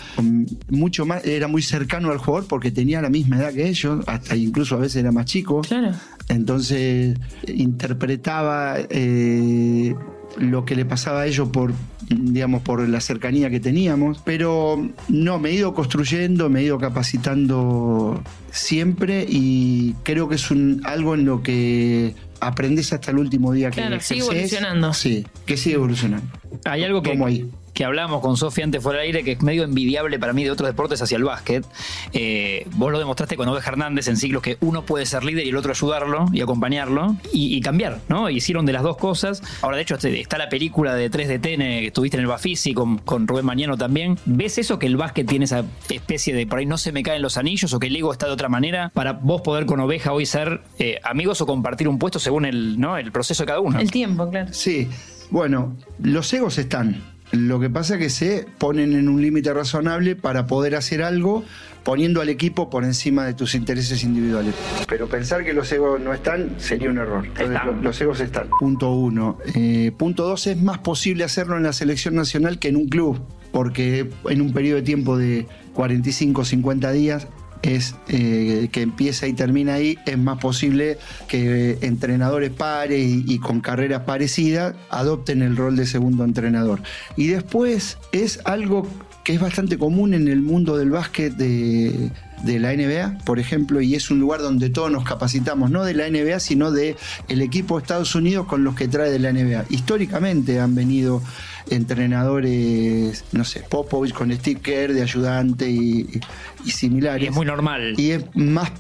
mucho 0.69 1.07
más, 1.07 1.25
era 1.25 1.47
muy 1.47 1.63
cercano 1.63 2.11
al 2.11 2.19
jugador 2.19 2.49
porque 2.49 2.73
tenía 2.73 3.01
la 3.01 3.11
misma 3.11 3.37
edad 3.37 3.53
que 3.53 3.69
ellos, 3.69 4.03
hasta 4.09 4.35
incluso 4.35 4.75
a 4.75 4.79
veces 4.79 4.97
era 4.97 5.13
más 5.13 5.27
chico. 5.27 5.61
Claro. 5.61 5.93
Entonces 6.29 7.17
interpretaba 7.47 8.77
eh, 8.89 9.95
lo 10.39 10.65
que 10.65 10.77
le 10.77 10.85
pasaba 10.85 11.23
a 11.23 11.27
ellos 11.27 11.49
por, 11.49 11.73
digamos, 12.09 12.63
por 12.63 12.87
la 12.89 13.01
cercanía 13.01 13.51
que 13.51 13.61
teníamos. 13.61 14.21
Pero 14.25 14.89
no, 15.09 15.39
me 15.39 15.51
he 15.51 15.55
ido 15.55 15.75
construyendo, 15.75 16.49
me 16.49 16.61
he 16.61 16.65
ido 16.65 16.79
capacitando 16.79 18.23
siempre 18.51 19.27
y 19.29 19.95
creo 20.03 20.29
que 20.29 20.37
es 20.37 20.51
un, 20.51 20.83
algo 20.85 21.15
en 21.15 21.25
lo 21.25 21.43
que 21.43 22.15
aprendes 22.41 22.93
hasta 22.93 23.11
el 23.11 23.19
último 23.19 23.53
día 23.53 23.71
que 23.71 23.81
Claro, 23.83 24.01
sigue 24.01 24.21
evolucionando. 24.21 24.95
Sí, 24.95 25.27
que 25.47 25.57
sigue 25.57 25.77
evolucionando. 25.77 26.27
Hay 26.65 26.85
algo 26.85 27.03
que, 27.03 27.11
Como 27.11 27.27
ahí. 27.27 27.49
Que 27.81 27.87
hablábamos 27.87 28.21
con 28.21 28.37
Sofía 28.37 28.65
antes 28.65 28.83
fuera 28.83 28.99
del 28.99 29.07
aire 29.07 29.25
que 29.25 29.33
es 29.33 29.43
medio 29.43 29.63
envidiable 29.63 30.19
para 30.19 30.35
mí 30.35 30.45
de 30.45 30.51
otros 30.51 30.69
deportes 30.69 31.01
hacia 31.01 31.17
el 31.17 31.25
básquet. 31.25 31.65
Eh, 32.13 32.67
vos 32.73 32.93
lo 32.93 32.99
demostraste 32.99 33.39
con 33.39 33.49
Oveja 33.49 33.71
Hernández 33.71 34.07
en 34.09 34.19
ciclos 34.19 34.43
que 34.43 34.59
uno 34.61 34.85
puede 34.85 35.07
ser 35.07 35.25
líder 35.25 35.47
y 35.47 35.49
el 35.49 35.57
otro 35.57 35.73
ayudarlo 35.73 36.27
y 36.31 36.43
acompañarlo 36.43 37.17
y, 37.33 37.57
y 37.57 37.61
cambiar, 37.63 38.01
¿no? 38.11 38.29
Hicieron 38.29 38.67
de 38.67 38.75
las 38.75 38.83
dos 38.83 38.99
cosas. 38.99 39.43
Ahora, 39.63 39.79
de 39.79 39.83
hecho, 39.85 39.95
este- 39.95 40.21
está 40.21 40.37
la 40.37 40.51
película 40.51 40.95
de 40.95 41.09
3 41.09 41.27
de 41.29 41.39
Tene 41.39 41.81
que 41.81 41.87
estuviste 41.87 42.19
en 42.19 42.21
el 42.21 42.27
Bafisi 42.27 42.75
con, 42.75 42.99
con 42.99 43.27
Rubén 43.27 43.47
Mañano 43.47 43.79
también. 43.79 44.19
¿Ves 44.27 44.59
eso 44.59 44.79
que 44.79 44.87
el 44.87 44.99
básquet 44.99 45.27
tiene 45.27 45.47
esa 45.47 45.65
especie 45.89 46.35
de 46.35 46.47
por 46.47 46.59
ahí 46.59 46.67
no 46.67 46.77
se 46.77 46.93
me 46.93 47.03
caen 47.03 47.23
los 47.23 47.39
anillos 47.39 47.73
o 47.73 47.81
que 47.81 47.87
el 47.87 47.97
ego 47.97 48.13
está 48.13 48.27
de 48.27 48.33
otra 48.33 48.51
manera 48.51 48.91
para 48.93 49.15
vos 49.15 49.41
poder 49.41 49.65
con 49.65 49.81
Oveja 49.81 50.13
hoy 50.13 50.27
ser 50.27 50.61
eh, 50.79 51.01
amigos 51.03 51.41
o 51.41 51.47
compartir 51.47 51.89
un 51.89 51.99
puesto 51.99 52.19
según 52.19 52.45
el, 52.45 52.79
¿no? 52.79 52.99
el 52.99 53.11
proceso 53.11 53.43
de 53.45 53.47
cada 53.47 53.61
uno? 53.61 53.81
El 53.81 53.91
tiempo, 53.91 54.29
claro. 54.29 54.53
Sí, 54.53 54.87
bueno, 55.31 55.75
los 56.03 56.31
egos 56.35 56.59
están. 56.59 57.10
Lo 57.33 57.61
que 57.61 57.71
pasa 57.71 57.95
es 57.95 58.01
que 58.01 58.11
se 58.11 58.47
ponen 58.59 58.93
en 58.95 59.09
un 59.09 59.23
límite 59.23 59.53
razonable 59.55 60.17
para 60.17 60.47
poder 60.47 60.75
hacer 60.75 61.03
algo 61.03 61.45
poniendo 61.85 62.21
al 62.21 62.29
equipo 62.29 62.69
por 62.71 62.85
encima 62.85 63.25
de 63.25 63.35
tus 63.35 63.55
intereses 63.55 64.03
individuales. 64.05 64.55
Pero 64.89 65.07
pensar 65.09 65.45
que 65.45 65.53
los 65.53 65.71
egos 65.73 66.01
no 66.01 66.13
están 66.13 66.51
sería 66.59 66.91
un 66.91 66.99
error. 66.99 67.25
Entonces, 67.25 67.55
Están. 67.57 67.67
lo- 67.77 67.83
los 67.83 68.01
egos 68.01 68.21
están. 68.21 68.49
Punto 68.59 68.91
uno. 68.93 69.39
Eh, 69.55 69.93
punto 69.97 70.25
dos, 70.25 70.47
es 70.49 70.61
más 70.61 70.79
posible 70.79 71.25
hacerlo 71.25 71.57
en 71.57 71.63
la 71.63 71.73
selección 71.73 72.15
nacional 72.17 72.59
que 72.59 72.69
en 72.69 72.77
un 72.77 72.89
club, 72.89 73.21
porque 73.53 74.11
en 74.29 74.41
un 74.43 74.53
periodo 74.53 74.77
de 74.77 74.83
tiempo 74.83 75.17
de 75.17 75.47
45 75.75 76.45
50 76.45 76.91
días 76.93 77.29
es 77.63 77.95
eh, 78.09 78.69
que 78.73 78.83
empieza 78.83 79.27
y 79.27 79.33
termina 79.33 79.75
ahí, 79.75 79.99
es 80.07 80.19
más 80.19 80.39
posible 80.39 80.99
que 81.29 81.79
entrenadores 81.83 82.51
pares 82.51 83.01
y, 83.01 83.25
y 83.27 83.39
con 83.39 83.61
carreras 83.61 84.03
parecidas 84.03 84.75
adopten 84.89 85.43
el 85.43 85.57
rol 85.57 85.77
de 85.77 85.87
segundo 85.87 86.25
entrenador. 86.25 86.83
Y 87.17 87.29
después 87.29 87.99
es 88.13 88.41
algo 88.45 88.87
que 89.25 89.35
es 89.35 89.41
bastante 89.41 89.79
común 89.79 90.15
en 90.15 90.29
el 90.29 90.41
mundo 90.41 90.77
del 90.77 90.91
básquet 90.91 91.35
de, 91.35 92.11
de 92.45 92.59
la 92.59 92.73
NBA, 92.75 93.19
por 93.25 93.39
ejemplo, 93.39 93.81
y 93.81 93.95
es 93.95 94.11
un 94.11 94.19
lugar 94.21 94.41
donde 94.41 94.71
todos 94.71 94.91
nos 94.91 95.05
capacitamos, 95.05 95.71
no 95.71 95.85
de 95.85 95.95
la 95.95 96.09
NBA, 96.09 96.41
sino 96.41 96.71
de 96.73 96.97
el 97.29 97.43
equipo 97.43 97.77
de 97.77 97.83
Estados 97.83 98.15
Unidos 98.15 98.47
con 98.47 98.65
los 98.65 98.75
que 98.75 98.89
trae 98.89 99.11
de 99.11 99.19
la 99.19 99.33
NBA. 99.33 99.67
Históricamente 99.71 100.59
han 100.59 100.75
venido 100.75 101.23
entrenadores, 101.69 103.25
no 103.33 103.45
sé, 103.45 103.61
Popovich 103.69 104.13
con 104.15 104.33
Steve 104.33 104.61
Kerr 104.61 104.93
de 104.93 105.03
ayudante 105.03 105.69
y, 105.71 106.01
y- 106.01 106.21
y 106.65 106.71
similares. 106.71 107.23
Y 107.25 107.27
es 107.29 107.35
muy 107.35 107.47
normal. 107.47 107.95
Y 107.99 108.11
es 108.11 108.25
más, 108.35 108.71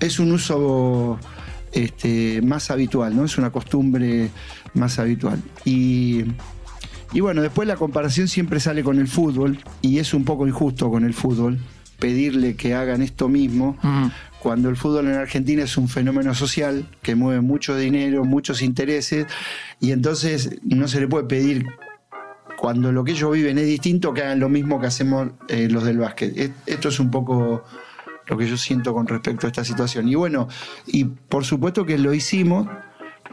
es 0.00 0.18
un 0.18 0.32
uso 0.32 1.18
este, 1.72 2.40
más 2.42 2.70
habitual, 2.70 3.16
¿no? 3.16 3.24
Es 3.24 3.38
una 3.38 3.50
costumbre 3.50 4.30
más 4.74 4.98
habitual. 4.98 5.42
Y, 5.64 6.24
y 7.12 7.20
bueno, 7.20 7.42
después 7.42 7.66
la 7.66 7.76
comparación 7.76 8.28
siempre 8.28 8.60
sale 8.60 8.82
con 8.84 8.98
el 8.98 9.08
fútbol, 9.08 9.58
y 9.82 9.98
es 9.98 10.12
un 10.14 10.24
poco 10.24 10.46
injusto 10.46 10.90
con 10.90 11.04
el 11.04 11.14
fútbol 11.14 11.58
pedirle 11.98 12.54
que 12.56 12.74
hagan 12.74 13.02
esto 13.02 13.28
mismo, 13.28 13.76
cuando 14.40 14.68
el 14.68 14.76
fútbol 14.76 15.08
en 15.08 15.14
Argentina 15.14 15.64
es 15.64 15.76
un 15.76 15.88
fenómeno 15.88 16.32
social 16.34 16.86
que 17.02 17.14
mueve 17.16 17.40
mucho 17.40 17.76
dinero, 17.76 18.24
muchos 18.24 18.62
intereses, 18.62 19.26
y 19.80 19.90
entonces 19.90 20.58
no 20.62 20.86
se 20.88 21.00
le 21.00 21.08
puede 21.08 21.24
pedir 21.24 21.66
cuando 22.56 22.90
lo 22.92 23.04
que 23.04 23.12
ellos 23.12 23.32
viven 23.32 23.58
es 23.58 23.66
distinto, 23.66 24.12
que 24.14 24.22
hagan 24.22 24.40
lo 24.40 24.48
mismo 24.48 24.80
que 24.80 24.86
hacemos 24.86 25.30
eh, 25.48 25.68
los 25.70 25.84
del 25.84 25.98
básquet. 25.98 26.36
Et- 26.36 26.52
Esto 26.66 26.88
es 26.88 26.98
un 27.00 27.10
poco 27.10 27.64
lo 28.26 28.36
que 28.36 28.46
yo 28.48 28.56
siento 28.56 28.92
con 28.94 29.06
respecto 29.06 29.46
a 29.46 29.50
esta 29.50 29.64
situación. 29.64 30.08
Y 30.08 30.14
bueno, 30.14 30.48
y 30.86 31.04
por 31.04 31.44
supuesto 31.44 31.84
que 31.86 31.98
lo 31.98 32.12
hicimos 32.14 32.68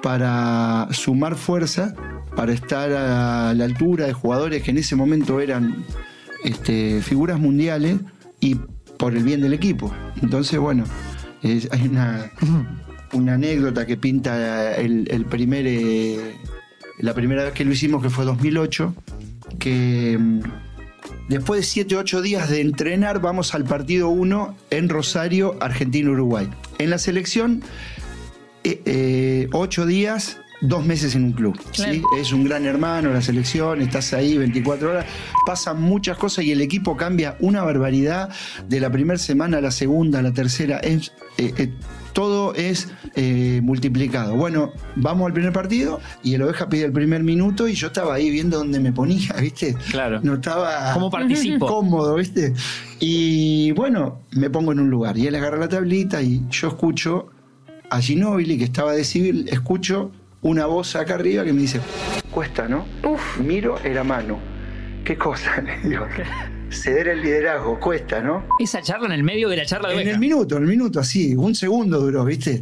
para 0.01 0.87
sumar 0.91 1.35
fuerza, 1.35 1.95
para 2.35 2.53
estar 2.53 2.91
a 2.91 3.53
la 3.53 3.63
altura 3.65 4.05
de 4.05 4.13
jugadores 4.13 4.61
que 4.63 4.71
en 4.71 4.77
ese 4.77 4.95
momento 4.95 5.39
eran 5.39 5.83
este, 6.43 7.01
figuras 7.01 7.39
mundiales 7.39 7.97
y 8.45 8.55
por 8.97 9.15
el 9.15 9.23
bien 9.23 9.41
del 9.41 9.53
equipo. 9.53 9.93
Entonces, 10.21 10.59
bueno, 10.59 10.83
es- 11.41 11.67
hay 11.71 11.87
una, 11.87 12.31
una 13.13 13.33
anécdota 13.33 13.85
que 13.85 13.97
pinta 13.97 14.75
el, 14.75 15.07
el 15.11 15.25
primer, 15.25 15.65
eh, 15.67 16.35
la 16.99 17.13
primera 17.13 17.43
vez 17.43 17.53
que 17.53 17.65
lo 17.65 17.71
hicimos, 17.71 18.01
que 18.03 18.09
fue 18.09 18.25
2008, 18.25 18.93
que 19.59 20.17
mm, 20.19 20.39
después 21.29 21.59
de 21.61 21.63
7 21.65 21.95
o 21.95 21.99
8 21.99 22.21
días 22.21 22.49
de 22.49 22.61
entrenar 22.61 23.21
vamos 23.21 23.53
al 23.55 23.63
partido 23.63 24.09
1 24.09 24.55
en 24.69 24.89
Rosario, 24.89 25.57
Argentina-Uruguay. 25.61 26.49
En 26.79 26.89
la 26.89 26.97
selección 26.97 27.61
eh, 28.63 28.81
eh, 28.85 29.47
ocho 29.51 29.85
días 29.85 30.39
dos 30.61 30.85
meses 30.85 31.15
en 31.15 31.25
un 31.25 31.31
club. 31.33 31.59
¿sí? 31.71 32.01
Es 32.17 32.31
un 32.31 32.43
gran 32.43 32.65
hermano, 32.65 33.11
la 33.11 33.21
selección, 33.21 33.81
estás 33.81 34.13
ahí 34.13 34.37
24 34.37 34.89
horas, 34.89 35.05
pasan 35.45 35.81
muchas 35.81 36.17
cosas 36.17 36.45
y 36.45 36.51
el 36.51 36.61
equipo 36.61 36.95
cambia 36.95 37.35
una 37.39 37.63
barbaridad 37.63 38.29
de 38.67 38.79
la 38.79 38.91
primera 38.91 39.17
semana 39.17 39.57
a 39.57 39.61
la 39.61 39.71
segunda, 39.71 40.19
a 40.19 40.21
la 40.21 40.33
tercera. 40.33 40.79
Es, 40.79 41.11
eh, 41.37 41.53
eh, 41.57 41.73
todo 42.13 42.53
es 42.55 42.87
eh, 43.15 43.59
multiplicado. 43.61 44.35
Bueno, 44.35 44.71
vamos 44.95 45.27
al 45.27 45.33
primer 45.33 45.51
partido 45.51 45.99
y 46.23 46.35
el 46.35 46.43
oveja 46.43 46.69
pide 46.69 46.85
el 46.85 46.93
primer 46.93 47.23
minuto 47.23 47.67
y 47.67 47.73
yo 47.73 47.87
estaba 47.87 48.13
ahí 48.13 48.29
viendo 48.29 48.57
dónde 48.57 48.79
me 48.79 48.93
ponía, 48.93 49.33
¿viste? 49.41 49.75
Claro. 49.91 50.21
No 50.23 50.35
estaba 50.35 50.93
¿Cómo 50.93 51.09
participo? 51.09 51.67
cómodo, 51.67 52.15
¿viste? 52.15 52.53
Y 52.99 53.71
bueno, 53.71 54.21
me 54.31 54.49
pongo 54.49 54.71
en 54.71 54.79
un 54.79 54.89
lugar 54.89 55.17
y 55.17 55.27
él 55.27 55.35
agarra 55.35 55.57
la 55.57 55.67
tablita 55.67 56.21
y 56.21 56.45
yo 56.49 56.69
escucho 56.69 57.27
a 57.89 58.01
Ginóbili, 58.01 58.57
que 58.57 58.63
estaba 58.63 58.93
de 58.93 59.03
civil, 59.03 59.47
escucho 59.49 60.11
una 60.45 60.67
voz 60.67 60.95
acá 60.95 61.15
arriba 61.15 61.43
que 61.43 61.51
me 61.53 61.61
dice, 61.61 61.81
cuesta, 62.29 62.67
¿no? 62.67 62.85
Miro, 63.39 63.79
era 63.83 64.03
mano. 64.03 64.37
¿Qué 65.03 65.17
cosa? 65.17 65.59
Le 65.83 65.89
digo, 65.89 66.05
ceder 66.69 67.07
el 67.07 67.23
liderazgo, 67.23 67.79
cuesta, 67.79 68.21
¿no? 68.21 68.45
Esa 68.59 68.79
charla 68.83 69.07
en 69.07 69.13
el 69.13 69.23
medio 69.23 69.49
de 69.49 69.57
la 69.57 69.65
charla 69.65 69.89
de 69.89 69.99
En 70.03 70.07
el 70.07 70.19
minuto, 70.19 70.57
en 70.57 70.63
el 70.63 70.69
minuto, 70.69 70.99
así, 70.99 71.35
un 71.35 71.55
segundo 71.55 71.99
duró, 71.99 72.23
¿viste? 72.25 72.61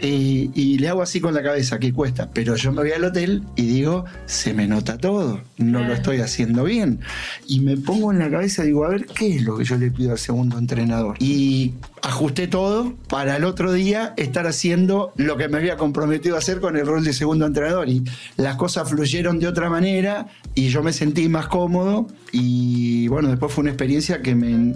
Y, 0.00 0.50
y 0.54 0.78
le 0.78 0.88
hago 0.88 1.02
así 1.02 1.20
con 1.20 1.34
la 1.34 1.42
cabeza, 1.42 1.78
que 1.78 1.92
cuesta. 1.92 2.30
Pero 2.32 2.56
yo 2.56 2.72
me 2.72 2.82
voy 2.82 2.92
al 2.92 3.04
hotel 3.04 3.42
y 3.56 3.66
digo, 3.66 4.04
se 4.26 4.54
me 4.54 4.66
nota 4.66 4.98
todo, 4.98 5.40
no 5.56 5.84
lo 5.84 5.92
estoy 5.92 6.18
haciendo 6.18 6.64
bien. 6.64 7.00
Y 7.46 7.60
me 7.60 7.76
pongo 7.76 8.12
en 8.12 8.18
la 8.18 8.30
cabeza, 8.30 8.62
digo, 8.62 8.84
a 8.84 8.90
ver, 8.90 9.06
¿qué 9.06 9.36
es 9.36 9.42
lo 9.42 9.56
que 9.56 9.64
yo 9.64 9.76
le 9.76 9.90
pido 9.90 10.12
al 10.12 10.18
segundo 10.18 10.58
entrenador? 10.58 11.16
Y 11.18 11.74
ajusté 12.02 12.46
todo 12.46 12.94
para 13.08 13.36
el 13.36 13.44
otro 13.44 13.72
día 13.72 14.14
estar 14.16 14.46
haciendo 14.46 15.12
lo 15.16 15.36
que 15.36 15.48
me 15.48 15.58
había 15.58 15.76
comprometido 15.76 16.36
a 16.36 16.38
hacer 16.38 16.60
con 16.60 16.76
el 16.76 16.86
rol 16.86 17.04
de 17.04 17.12
segundo 17.12 17.46
entrenador. 17.46 17.88
Y 17.88 18.04
las 18.36 18.56
cosas 18.56 18.88
fluyeron 18.88 19.38
de 19.38 19.48
otra 19.48 19.68
manera 19.68 20.28
y 20.54 20.68
yo 20.68 20.82
me 20.82 20.92
sentí 20.92 21.28
más 21.28 21.48
cómodo. 21.48 22.06
Y 22.32 23.08
bueno, 23.08 23.28
después 23.28 23.52
fue 23.52 23.62
una 23.62 23.70
experiencia 23.70 24.22
que 24.22 24.34
me, 24.34 24.74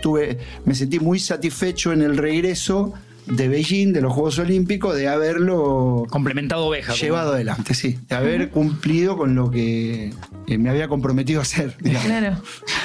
tuve, 0.00 0.38
me 0.64 0.74
sentí 0.74 1.00
muy 1.00 1.18
satisfecho 1.18 1.92
en 1.92 2.02
el 2.02 2.16
regreso 2.16 2.94
de 3.26 3.48
Beijing, 3.48 3.92
de 3.92 4.00
los 4.02 4.12
Juegos 4.12 4.38
Olímpicos, 4.38 4.94
de 4.96 5.08
haberlo 5.08 6.04
Complementado 6.10 6.66
oveja. 6.66 6.92
como- 6.92 7.02
llevado 7.02 7.32
adelante, 7.32 7.74
sí, 7.74 7.98
de 8.08 8.14
haber 8.16 8.50
cumplido 8.50 9.16
con 9.16 9.34
lo 9.34 9.50
que 9.50 10.12
eh, 10.46 10.58
me 10.58 10.68
había 10.70 10.88
comprometido 10.88 11.40
a 11.40 11.42
hacer. 11.42 11.74
digamos. 11.80 12.06
Claro. 12.06 12.36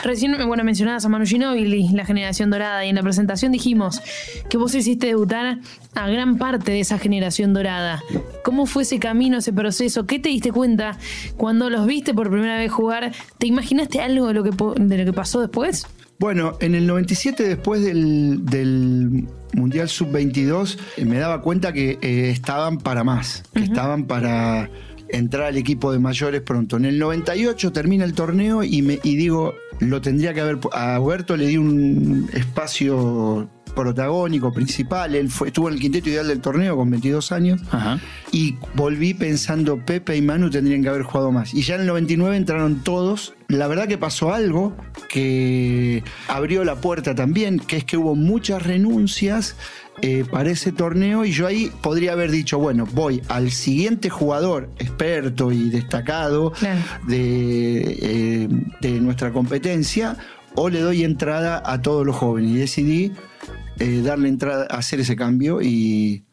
Recién, 0.04 0.36
bueno, 0.48 0.64
mencionabas 0.64 1.04
a 1.04 1.10
Manu 1.10 1.26
Ginóbili, 1.26 1.90
la 1.94 2.06
generación 2.06 2.50
dorada, 2.50 2.86
y 2.86 2.90
en 2.90 2.96
la 2.96 3.04
presentación 3.04 3.52
dijimos 3.52 4.02
que 4.50 4.58
vos 4.58 4.74
hiciste 4.76 5.08
debutar 5.08 5.60
a 5.94 6.10
gran 6.10 6.38
parte 6.38 6.72
de 6.72 6.80
esa 6.80 6.98
generación 7.00 7.54
dorada. 7.54 8.02
¿Cómo 8.44 8.66
fue 8.66 8.84
ese 8.84 8.98
camino, 9.00 9.40
ese 9.40 9.52
proceso? 9.52 10.06
¿Qué 10.06 10.20
te 10.20 10.30
diste 10.30 10.52
cuenta 10.54 10.98
cuando 11.36 11.70
los 11.70 11.86
viste 11.86 12.14
por 12.14 12.30
primera 12.30 12.58
vez 12.58 12.72
jugar? 12.72 13.12
¿Te 13.38 13.48
imaginaste 13.48 14.00
algo 14.00 14.28
de 14.28 14.34
lo 14.36 14.44
que, 14.44 14.52
de 14.52 14.98
lo 14.98 15.06
que 15.06 15.14
pasó 15.14 15.42
después? 15.42 15.86
Bueno, 16.20 16.58
en 16.60 16.76
el 16.76 16.86
97, 16.86 17.44
después 17.44 17.82
del, 17.82 18.46
del 18.46 19.26
Mundial 19.54 19.88
Sub-22, 19.88 20.78
eh, 20.98 21.06
me 21.06 21.18
daba 21.18 21.42
cuenta 21.42 21.72
que 21.72 21.98
eh, 22.02 22.30
estaban 22.30 22.78
para 22.78 23.06
más, 23.06 23.44
que 23.54 23.64
estaban 23.64 24.06
para 24.06 24.70
entrar 25.08 25.44
al 25.44 25.58
equipo 25.58 25.94
de 25.94 26.00
mayores 26.00 26.42
pronto. 26.42 26.76
En 26.76 26.84
el 26.84 27.00
98 27.00 27.72
termina 27.72 28.04
el 28.04 28.14
torneo 28.14 28.64
y, 28.64 28.82
me, 28.82 29.00
y 29.02 29.16
digo, 29.16 29.56
lo 29.80 30.02
tendría 30.02 30.34
que 30.34 30.42
haber... 30.42 30.60
A 30.74 31.00
Huerto 31.00 31.38
le 31.38 31.48
di 31.48 31.58
un 31.58 32.30
espacio 32.34 33.50
protagónico, 33.70 34.52
principal. 34.54 35.16
Él 35.16 35.30
fue, 35.30 35.48
estuvo 35.48 35.68
en 35.68 35.76
el 35.76 35.80
quinteto 35.80 36.10
ideal 36.10 36.28
del 36.28 36.42
torneo 36.42 36.76
con 36.76 36.90
22 36.90 37.32
años. 37.32 37.62
Ajá. 37.72 38.00
Y 38.32 38.56
volví 38.76 39.14
pensando, 39.14 39.78
Pepe 39.86 40.16
y 40.16 40.22
Manu 40.22 40.50
tendrían 40.50 40.82
que 40.84 40.90
haber 40.90 41.04
jugado 41.04 41.32
más. 41.32 41.54
Y 41.54 41.62
ya 41.62 41.76
en 41.76 41.82
el 41.82 41.88
99 41.88 42.36
entraron 42.38 42.84
todos. 42.84 43.34
La 43.48 43.68
verdad 43.68 43.88
que 43.88 43.98
pasó 43.98 44.34
algo 44.34 44.76
que 45.10 46.04
abrió 46.28 46.64
la 46.64 46.76
puerta 46.76 47.16
también, 47.16 47.60
que 47.60 47.78
es 47.78 47.84
que 47.84 47.98
hubo 47.98 48.16
muchas 48.16 48.62
renuncias 48.64 49.56
eh, 50.02 50.24
para 50.30 50.52
ese 50.52 50.72
torneo 50.72 51.26
y 51.26 51.32
yo 51.32 51.46
ahí 51.46 51.72
podría 51.82 52.14
haber 52.14 52.32
dicho, 52.32 52.58
bueno, 52.58 52.88
voy 52.94 53.22
al 53.28 53.52
siguiente 53.52 54.10
jugador 54.10 54.70
experto 54.80 55.52
y 55.52 55.70
destacado 55.70 56.52
Claro. 56.52 56.80
de, 57.08 57.98
eh, 58.02 58.48
de 58.80 58.92
nuestra 59.02 59.32
competencia 59.34 60.16
o 60.56 60.70
le 60.70 60.80
doy 60.80 61.04
entrada 61.04 61.62
a 61.66 61.82
todos 61.82 62.06
los 62.06 62.16
jóvenes. 62.16 62.52
Y 62.52 62.56
decidí 62.58 63.12
eh, 63.80 64.02
darle 64.04 64.30
entrada, 64.30 64.66
hacer 64.70 65.00
ese 65.00 65.16
cambio 65.16 65.62
y, 65.62 66.26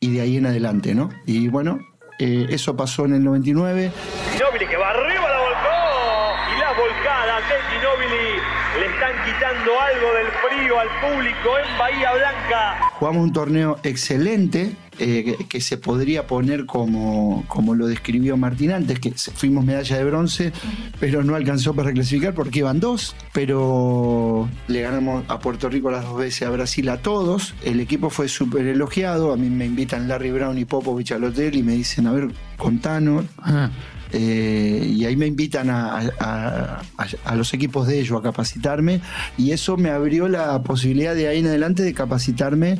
y 0.00 0.12
de 0.12 0.20
ahí 0.20 0.36
en 0.36 0.46
adelante, 0.46 0.94
¿no? 0.94 1.10
Y 1.26 1.48
bueno, 1.48 1.78
eh, 2.18 2.46
eso 2.50 2.76
pasó 2.76 3.04
en 3.04 3.14
el 3.14 3.24
99. 3.24 3.90
Ginóbili 4.32 4.66
que 4.66 4.76
va 4.76 4.90
arriba, 4.90 5.28
la 5.28 5.38
volcó. 5.40 6.54
Y 6.54 6.60
las 6.60 6.76
volcadas 6.76 7.42
de 7.48 7.54
Ginóbili 7.70 8.40
le 8.78 8.86
están 8.86 9.12
quitando 9.24 9.72
algo 9.80 10.14
del 10.14 10.26
frío 10.26 10.78
al 10.78 10.88
público 11.00 11.58
en 11.58 11.78
Bahía 11.78 12.12
Blanca. 12.12 12.90
Jugamos 12.92 13.22
un 13.24 13.32
torneo 13.32 13.78
excelente 13.82 14.76
eh, 14.98 15.36
que, 15.48 15.60
se 15.60 15.78
podría 15.78 16.26
poner 16.26 16.66
como, 16.66 17.44
como 17.48 17.74
lo 17.74 17.86
describió 17.86 18.36
Martín 18.36 18.72
antes, 18.72 19.00
que 19.00 19.12
fuimos 19.12 19.64
medalla 19.64 19.96
de 19.96 20.04
bronce, 20.04 20.52
pero 21.00 21.22
no 21.24 21.34
alcanzó 21.34 21.74
para 21.74 21.92
clasificar 21.92 22.34
porque 22.34 22.60
iban 22.60 22.78
dos, 22.78 23.16
pero 23.32 24.48
le 24.68 24.82
ganamos 24.82 25.24
a 25.28 25.38
Puerto 25.38 25.68
Rico 25.68 25.90
las 25.90 26.04
dos 26.04 26.18
veces, 26.18 26.42
a 26.42 26.50
Brasil 26.50 26.88
a 26.88 26.98
todos. 26.98 27.54
El 27.64 27.80
equipo 27.80 28.10
fue 28.10 28.28
súper 28.28 28.66
elogiado, 28.66 29.32
a 29.32 29.36
mí 29.36 29.48
me 29.48 29.66
invitan 29.66 30.08
Larry 30.08 30.30
Brown 30.30 30.58
y 30.58 30.64
Popovich 30.64 31.12
al 31.12 31.24
hotel 31.24 31.56
y 31.56 31.62
me 31.62 31.72
dicen, 31.72 32.06
a 32.06 32.12
ver, 32.12 32.28
contanos. 32.56 33.24
Ah. 33.38 33.70
Eh, 34.12 34.92
y 34.94 35.04
ahí 35.06 35.16
me 35.16 35.26
invitan 35.26 35.70
a, 35.70 35.98
a- 35.98 36.82
a- 36.98 37.06
a 37.24 37.34
los 37.34 37.54
equipos 37.54 37.86
de 37.86 37.98
ellos 38.00 38.18
a 38.18 38.22
capacitarme 38.22 39.00
y 39.38 39.52
eso 39.52 39.76
me 39.76 39.88
abrió 39.90 40.28
la 40.28 40.62
posibilidad 40.62 41.14
de 41.14 41.28
ahí 41.28 41.38
en 41.38 41.46
adelante 41.46 41.82
de 41.82 41.94
capacitarme 41.94 42.78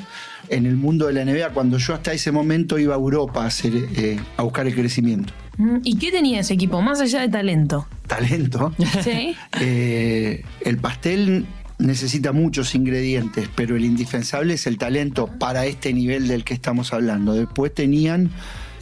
en 0.51 0.67
el 0.67 0.77
mundo 0.77 1.07
de 1.07 1.15
la 1.15 1.25
NBA 1.25 1.51
cuando 1.55 1.79
yo 1.79 1.95
hasta 1.95 2.13
ese 2.13 2.33
momento 2.33 2.79
iba 2.79 2.95
a 2.95 2.99
Europa 2.99 3.45
a, 3.45 3.47
hacer, 3.47 3.73
eh, 3.97 4.21
a 4.37 4.43
buscar 4.43 4.67
el 4.67 4.75
crecimiento. 4.75 5.33
Mm, 5.57 5.77
¿Y 5.85 5.97
qué 5.97 6.11
tenía 6.11 6.41
ese 6.41 6.55
equipo, 6.55 6.83
más 6.83 7.01
allá 7.01 7.21
de 7.23 7.29
talento? 7.29 7.87
Talento. 8.07 8.75
¿Sí? 9.03 9.35
Eh, 9.61 10.45
el 10.61 10.77
pastel 10.79 11.47
necesita 11.79 12.33
muchos 12.33 12.75
ingredientes, 12.75 13.49
pero 13.55 13.77
el 13.77 13.85
indispensable 13.85 14.55
es 14.55 14.67
el 14.67 14.79
talento 14.79 15.27
para 15.39 15.65
este 15.67 15.93
nivel 15.93 16.29
del 16.29 16.45
que 16.45 16.55
estamos 16.55 16.93
hablando. 16.93 17.33
Después 17.35 17.75
tenían 17.75 18.31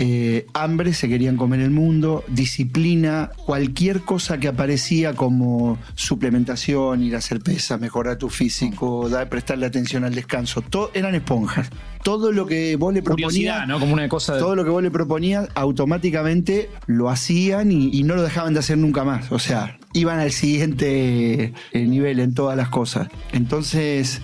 eh, 0.03 0.47
hambre, 0.55 0.95
se 0.95 1.11
querían 1.11 1.37
comer 1.37 1.61
el 1.61 1.71
mundo, 1.71 2.25
disciplina, 2.27 3.33
cualquier 3.45 4.01
cosa 4.01 4.39
que 4.39 4.49
aparecía 4.49 5.13
como 5.13 5.77
suplementación, 5.95 7.03
ir 7.03 7.15
a 7.15 7.19
hacer 7.19 7.41
pesa, 7.41 7.77
mejorar 7.77 8.17
tu 8.17 8.31
físico, 8.31 9.11
dar, 9.11 9.29
prestarle 9.29 9.67
atención 9.67 10.05
al 10.05 10.15
descanso, 10.15 10.63
todo, 10.63 10.91
eran 10.95 11.15
esponjas. 11.15 11.69
Todo 12.03 12.33
lo 12.33 12.47
que 12.47 12.77
vos 12.77 12.95
le 12.95 13.03
proponías 13.03 13.69
¿no? 13.69 13.79
Como 13.79 13.93
una 13.93 14.09
cosa 14.09 14.37
de... 14.37 14.41
todo 14.41 14.57
lo 14.57 14.65
que 14.65 14.71
vos 14.71 14.83
le 14.83 14.91
proponías 14.91 15.49
automáticamente 15.55 16.71
lo 16.87 17.11
hacían 17.11 17.71
y, 17.71 17.91
y 17.93 18.03
no 18.03 18.15
lo 18.15 18.23
dejaban 18.23 18.55
de 18.55 18.61
hacer 18.61 18.79
nunca 18.79 19.05
más. 19.05 19.31
O 19.31 19.39
sea, 19.39 19.79
iban 19.93 20.19
al 20.19 20.33
siguiente 20.33 21.53
eh, 21.73 21.87
nivel 21.87 22.21
en 22.21 22.35
todas 22.35 22.57
las 22.57 22.69
cosas. 22.69 23.09
Entonces, 23.33 24.23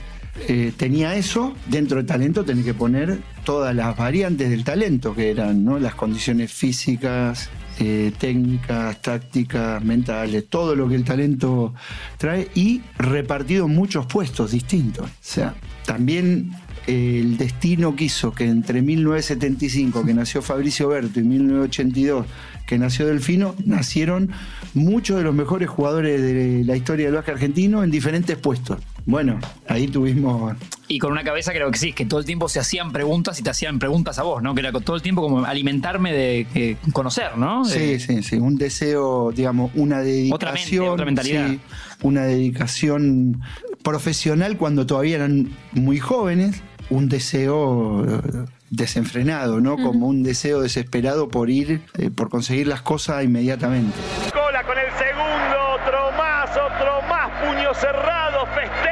eh, 0.49 0.73
tenía 0.76 1.14
eso. 1.16 1.55
Dentro 1.66 1.99
del 1.99 2.07
talento 2.07 2.45
tenés 2.45 2.64
que 2.64 2.75
poner 2.75 3.19
todas 3.45 3.75
las 3.75 3.97
variantes 3.97 4.50
del 4.50 4.64
talento, 4.64 5.14
que 5.14 5.31
eran 5.31 5.64
¿no? 5.64 5.78
las 5.78 5.95
condiciones 5.95 6.52
físicas, 6.52 7.49
eh, 7.78 8.12
técnicas, 8.19 9.00
tácticas, 9.02 9.85
mentales, 9.85 10.47
todo 10.49 10.75
lo 10.75 10.88
que 10.88 10.95
el 10.95 11.05
talento 11.05 11.75
trae 12.16 12.49
y 12.55 12.83
repartido 12.99 13.66
en 13.66 13.75
muchos 13.75 14.07
puestos 14.07 14.52
distintos. 14.52 15.07
O 15.07 15.12
sea, 15.21 15.55
también 15.85 16.52
eh, 16.87 17.21
el 17.21 17.37
destino 17.37 17.97
quiso 17.97 18.33
que 18.33 18.45
entre 18.45 18.83
1975, 18.83 20.05
que 20.05 20.14
nació 20.14 20.43
Fabricio 20.43 20.88
Berto, 20.88 21.21
y 21.21 21.25
1982, 21.25 22.26
que 22.66 22.78
nació 22.78 23.07
Delfino, 23.07 23.55
nacieron 23.64 24.31
muchos 24.75 25.19
de 25.19 25.25
los 25.25 25.35
mejores 25.35 25.69
jugadores 25.69 26.21
de 26.21 26.64
la 26.64 26.76
historia 26.76 27.07
del 27.07 27.14
básquet 27.14 27.35
argentino 27.35 27.85
en 27.85 27.90
diferentes 27.90 28.37
puestos. 28.37 28.78
Bueno, 29.06 29.38
ahí 29.68 29.86
tuvimos 29.86 30.56
Y 30.88 30.98
con 30.98 31.12
una 31.12 31.22
cabeza 31.22 31.52
creo 31.52 31.70
que 31.70 31.78
sí, 31.78 31.92
que 31.92 32.04
todo 32.04 32.18
el 32.18 32.26
tiempo 32.26 32.48
se 32.48 32.58
hacían 32.58 32.90
preguntas 32.92 33.38
y 33.38 33.42
te 33.44 33.50
hacían 33.50 33.78
preguntas 33.78 34.18
a 34.18 34.25
vos, 34.25 34.42
¿no? 34.42 34.52
Que 34.52 34.60
era 34.60 34.72
todo 34.72 34.96
el 34.96 35.02
tiempo 35.02 35.22
como 35.22 35.44
alimentarme 35.44 36.12
de 36.12 36.46
eh, 36.56 36.76
conocer, 36.92 37.38
¿no? 37.38 37.64
Sí, 37.64 38.00
sí, 38.00 38.25
sí. 38.25 38.36
Un 38.36 38.56
deseo, 38.56 39.30
digamos, 39.30 39.70
una 39.75 40.00
dedicación. 40.00 40.34
Otra 40.34 40.52
mente, 40.52 40.80
otra 40.80 41.04
mentalidad. 41.06 41.48
sí, 41.50 41.60
una 42.02 42.25
dedicación 42.25 43.40
profesional 43.82 44.56
cuando 44.56 44.86
todavía 44.86 45.16
eran 45.16 45.50
muy 45.72 46.00
jóvenes. 46.00 46.62
Un 46.90 47.08
deseo 47.08 48.04
eh, 48.04 48.44
desenfrenado, 48.70 49.60
¿no? 49.60 49.76
Como 49.76 50.08
un 50.08 50.22
deseo 50.25 50.60
desesperado 50.60 51.28
por 51.28 51.50
ir, 51.50 51.82
eh, 51.98 52.10
por 52.10 52.28
conseguir 52.28 52.66
las 52.66 52.82
cosas 52.82 53.25
inmediatamente. 53.25 53.96
Cola 54.32 54.62
con 54.64 54.76
el 54.78 54.90
segundo, 54.98 55.56
otro 55.80 56.12
más, 56.16 56.50
otro 56.50 57.02
más, 57.08 57.30
puño 57.44 57.75
cerrado, 57.75 58.46
festejo. 58.46 58.86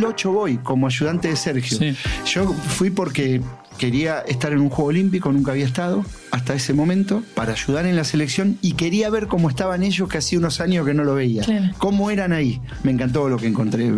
2008 0.00 0.32
voy 0.32 0.56
como 0.58 0.86
ayudante 0.86 1.28
de 1.28 1.36
Sergio. 1.36 1.78
Sí. 1.78 1.96
Yo 2.26 2.52
fui 2.52 2.90
porque 2.90 3.40
quería 3.78 4.20
estar 4.20 4.52
en 4.52 4.58
un 4.60 4.70
Juego 4.70 4.88
Olímpico, 4.88 5.30
nunca 5.32 5.52
había 5.52 5.66
estado 5.66 6.04
hasta 6.30 6.54
ese 6.54 6.74
momento, 6.74 7.22
para 7.34 7.52
ayudar 7.52 7.86
en 7.86 7.94
la 7.96 8.04
selección 8.04 8.58
y 8.60 8.72
quería 8.72 9.08
ver 9.10 9.28
cómo 9.28 9.48
estaban 9.48 9.82
ellos, 9.82 10.08
que 10.08 10.18
hacía 10.18 10.38
unos 10.38 10.60
años 10.60 10.84
que 10.86 10.94
no 10.94 11.04
lo 11.04 11.14
veía. 11.14 11.42
Claro. 11.42 11.72
Cómo 11.78 12.10
eran 12.10 12.32
ahí. 12.32 12.60
Me 12.82 12.90
encantó 12.92 13.28
lo 13.28 13.36
que 13.36 13.46
encontré. 13.46 13.90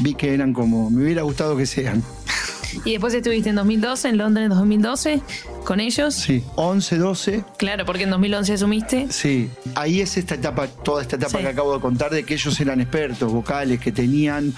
Vi 0.00 0.14
que 0.14 0.34
eran 0.34 0.52
como, 0.52 0.90
me 0.90 1.02
hubiera 1.04 1.22
gustado 1.22 1.56
que 1.56 1.66
sean. 1.66 2.02
Y 2.86 2.92
después 2.92 3.12
estuviste 3.12 3.50
en 3.50 3.56
2012, 3.56 4.08
en 4.08 4.16
Londres 4.16 4.44
en 4.44 4.48
2012, 4.48 5.20
con 5.62 5.78
ellos. 5.78 6.14
Sí, 6.14 6.42
11, 6.56 6.96
12. 6.96 7.44
Claro, 7.58 7.84
porque 7.84 8.04
en 8.04 8.10
2011 8.10 8.54
asumiste. 8.54 9.06
Sí, 9.10 9.50
ahí 9.74 10.00
es 10.00 10.16
esta 10.16 10.36
etapa, 10.36 10.66
toda 10.68 11.02
esta 11.02 11.16
etapa 11.16 11.36
Sí. 11.36 11.44
que 11.44 11.48
acabo 11.48 11.74
de 11.74 11.80
contar 11.82 12.10
de 12.12 12.24
que 12.24 12.32
ellos 12.32 12.58
eran 12.60 12.80
expertos 12.80 13.30
vocales, 13.30 13.78
que 13.78 13.92
tenían 13.92 14.54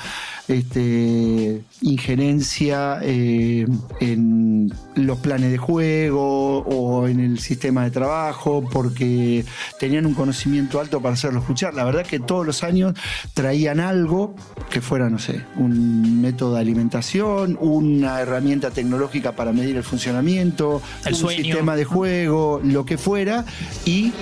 este, 0.48 1.62
injerencia 1.82 2.98
eh, 3.02 3.66
en 4.00 4.72
los 4.94 5.18
planes 5.18 5.50
de 5.50 5.58
juego 5.58 6.58
o 6.58 7.08
en 7.08 7.20
el 7.20 7.38
sistema 7.38 7.84
de 7.84 7.90
trabajo, 7.90 8.64
porque 8.70 9.44
tenían 9.78 10.06
un 10.06 10.14
conocimiento 10.14 10.80
alto 10.80 11.00
para 11.00 11.14
hacerlo 11.14 11.40
escuchar. 11.40 11.74
La 11.74 11.84
verdad 11.84 12.06
que 12.06 12.20
todos 12.20 12.46
los 12.46 12.62
años 12.62 12.94
traían 13.32 13.80
algo 13.80 14.34
que 14.70 14.80
fuera, 14.80 15.08
no 15.10 15.18
sé, 15.18 15.42
un 15.56 16.20
método 16.20 16.54
de 16.54 16.60
alimentación, 16.60 17.58
una 17.60 18.20
herramienta 18.20 18.70
tecnológica 18.70 19.32
para 19.32 19.52
medir 19.52 19.76
el 19.76 19.82
funcionamiento, 19.82 20.82
El 21.04 21.14
un 21.14 21.20
sueño. 21.20 21.42
sistema 21.44 21.76
de 21.76 21.84
juego, 21.84 22.60
lo 22.62 22.84
que 22.84 22.98
fuera, 22.98 23.44
y 23.84 24.12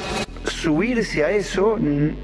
subirse 0.52 1.24
a 1.24 1.30
eso 1.30 1.78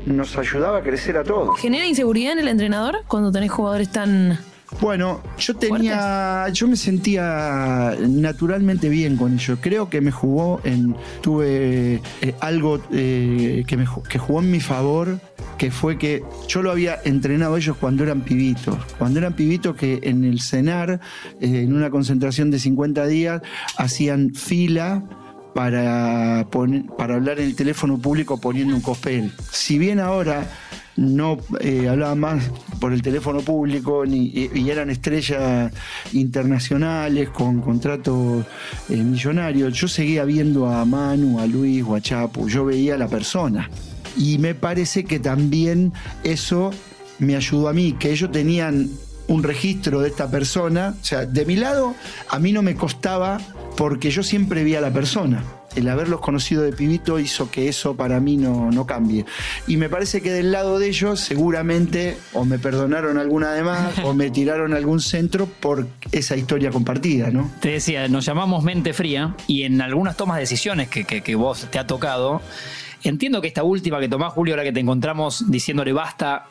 nos 0.06 0.36
ayudaba 0.36 0.78
a 0.78 0.82
crecer 0.82 1.16
a 1.16 1.24
todos. 1.24 1.58
¿Genera 1.58 1.86
inseguridad 1.86 2.32
en 2.32 2.40
el 2.40 2.48
entrenador 2.48 3.04
cuando 3.06 3.32
tenés 3.32 3.50
jugadores 3.50 3.90
tan. 3.90 4.38
Bueno, 4.80 5.22
yo 5.38 5.56
tenía, 5.56 6.46
yo 6.52 6.68
me 6.68 6.76
sentía 6.76 7.96
naturalmente 8.06 8.90
bien 8.90 9.16
con 9.16 9.34
ello. 9.34 9.56
Creo 9.62 9.88
que 9.88 10.02
me 10.02 10.12
jugó 10.12 10.60
en, 10.62 10.94
tuve 11.22 12.02
eh, 12.20 12.34
algo 12.40 12.78
eh, 12.92 13.64
que 13.66 13.76
me 13.78 13.86
que 14.08 14.18
jugó 14.18 14.40
en 14.40 14.50
mi 14.50 14.60
favor, 14.60 15.20
que 15.56 15.70
fue 15.70 15.96
que 15.96 16.22
yo 16.48 16.60
lo 16.62 16.70
había 16.70 16.98
entrenado 17.04 17.54
a 17.54 17.58
ellos 17.58 17.78
cuando 17.80 18.04
eran 18.04 18.20
pibitos. 18.20 18.76
Cuando 18.98 19.18
eran 19.20 19.32
pibitos 19.32 19.74
que 19.74 20.00
en 20.02 20.24
el 20.24 20.40
cenar, 20.42 21.00
eh, 21.40 21.62
en 21.62 21.74
una 21.74 21.88
concentración 21.88 22.50
de 22.50 22.58
50 22.58 23.06
días, 23.06 23.40
hacían 23.78 24.34
fila 24.34 25.02
para, 25.58 26.46
para 26.96 27.16
hablar 27.16 27.40
en 27.40 27.46
el 27.46 27.56
teléfono 27.56 27.98
público 27.98 28.40
poniendo 28.40 28.76
un 28.76 28.80
cospel. 28.80 29.32
Si 29.50 29.76
bien 29.76 29.98
ahora 29.98 30.46
no 30.94 31.38
eh, 31.58 31.88
hablaban 31.88 32.20
más 32.20 32.44
por 32.78 32.92
el 32.92 33.02
teléfono 33.02 33.40
público 33.40 34.06
ni, 34.06 34.26
y, 34.26 34.52
y 34.54 34.70
eran 34.70 34.88
estrellas 34.88 35.72
internacionales 36.12 37.30
con 37.30 37.60
contratos 37.60 38.46
eh, 38.88 38.98
millonarios, 38.98 39.74
yo 39.74 39.88
seguía 39.88 40.24
viendo 40.24 40.68
a 40.68 40.84
Manu, 40.84 41.40
a 41.40 41.46
Luis 41.48 41.82
o 41.84 41.96
a 41.96 42.00
Chapu, 42.00 42.48
yo 42.48 42.64
veía 42.64 42.94
a 42.94 42.98
la 42.98 43.08
persona. 43.08 43.68
Y 44.16 44.38
me 44.38 44.54
parece 44.54 45.02
que 45.02 45.18
también 45.18 45.92
eso 46.22 46.70
me 47.18 47.34
ayudó 47.34 47.68
a 47.68 47.72
mí, 47.72 47.96
que 47.98 48.12
ellos 48.12 48.30
tenían 48.30 48.90
un 49.26 49.42
registro 49.42 50.02
de 50.02 50.08
esta 50.08 50.30
persona. 50.30 50.94
O 51.02 51.04
sea, 51.04 51.26
de 51.26 51.44
mi 51.44 51.56
lado, 51.56 51.96
a 52.28 52.38
mí 52.38 52.52
no 52.52 52.62
me 52.62 52.76
costaba 52.76 53.40
porque 53.78 54.10
yo 54.10 54.22
siempre 54.22 54.62
vi 54.64 54.74
a 54.74 54.80
la 54.82 54.92
persona. 54.92 55.42
El 55.76 55.88
haberlos 55.88 56.20
conocido 56.20 56.62
de 56.62 56.72
pibito 56.72 57.20
hizo 57.20 57.50
que 57.52 57.68
eso 57.68 57.94
para 57.96 58.18
mí 58.18 58.36
no, 58.36 58.70
no 58.72 58.84
cambie. 58.86 59.24
Y 59.68 59.76
me 59.76 59.88
parece 59.88 60.20
que 60.20 60.32
del 60.32 60.50
lado 60.50 60.80
de 60.80 60.88
ellos 60.88 61.20
seguramente 61.20 62.16
o 62.32 62.44
me 62.44 62.58
perdonaron 62.58 63.16
alguna 63.18 63.52
de 63.52 63.62
más 63.62 63.96
o 64.02 64.12
me 64.14 64.30
tiraron 64.32 64.74
a 64.74 64.76
algún 64.76 64.98
centro 65.00 65.46
por 65.46 65.86
esa 66.10 66.36
historia 66.36 66.70
compartida, 66.70 67.30
¿no? 67.30 67.50
Te 67.60 67.68
decía, 67.70 68.08
nos 68.08 68.24
llamamos 68.24 68.64
mente 68.64 68.92
fría 68.92 69.36
y 69.46 69.62
en 69.62 69.80
algunas 69.80 70.16
tomas 70.16 70.38
de 70.38 70.40
decisiones 70.40 70.88
que, 70.88 71.04
que- 71.04 71.22
que 71.22 71.34
vos 71.36 71.68
te 71.70 71.78
ha 71.78 71.86
tocado, 71.86 72.42
entiendo 73.04 73.40
que 73.40 73.46
esta 73.46 73.62
última 73.62 74.00
que 74.00 74.08
tomás, 74.08 74.32
Julio, 74.32 74.54
ahora 74.54 74.64
que 74.64 74.72
te 74.72 74.80
encontramos 74.80 75.48
diciéndole 75.48 75.92
basta 75.92 76.46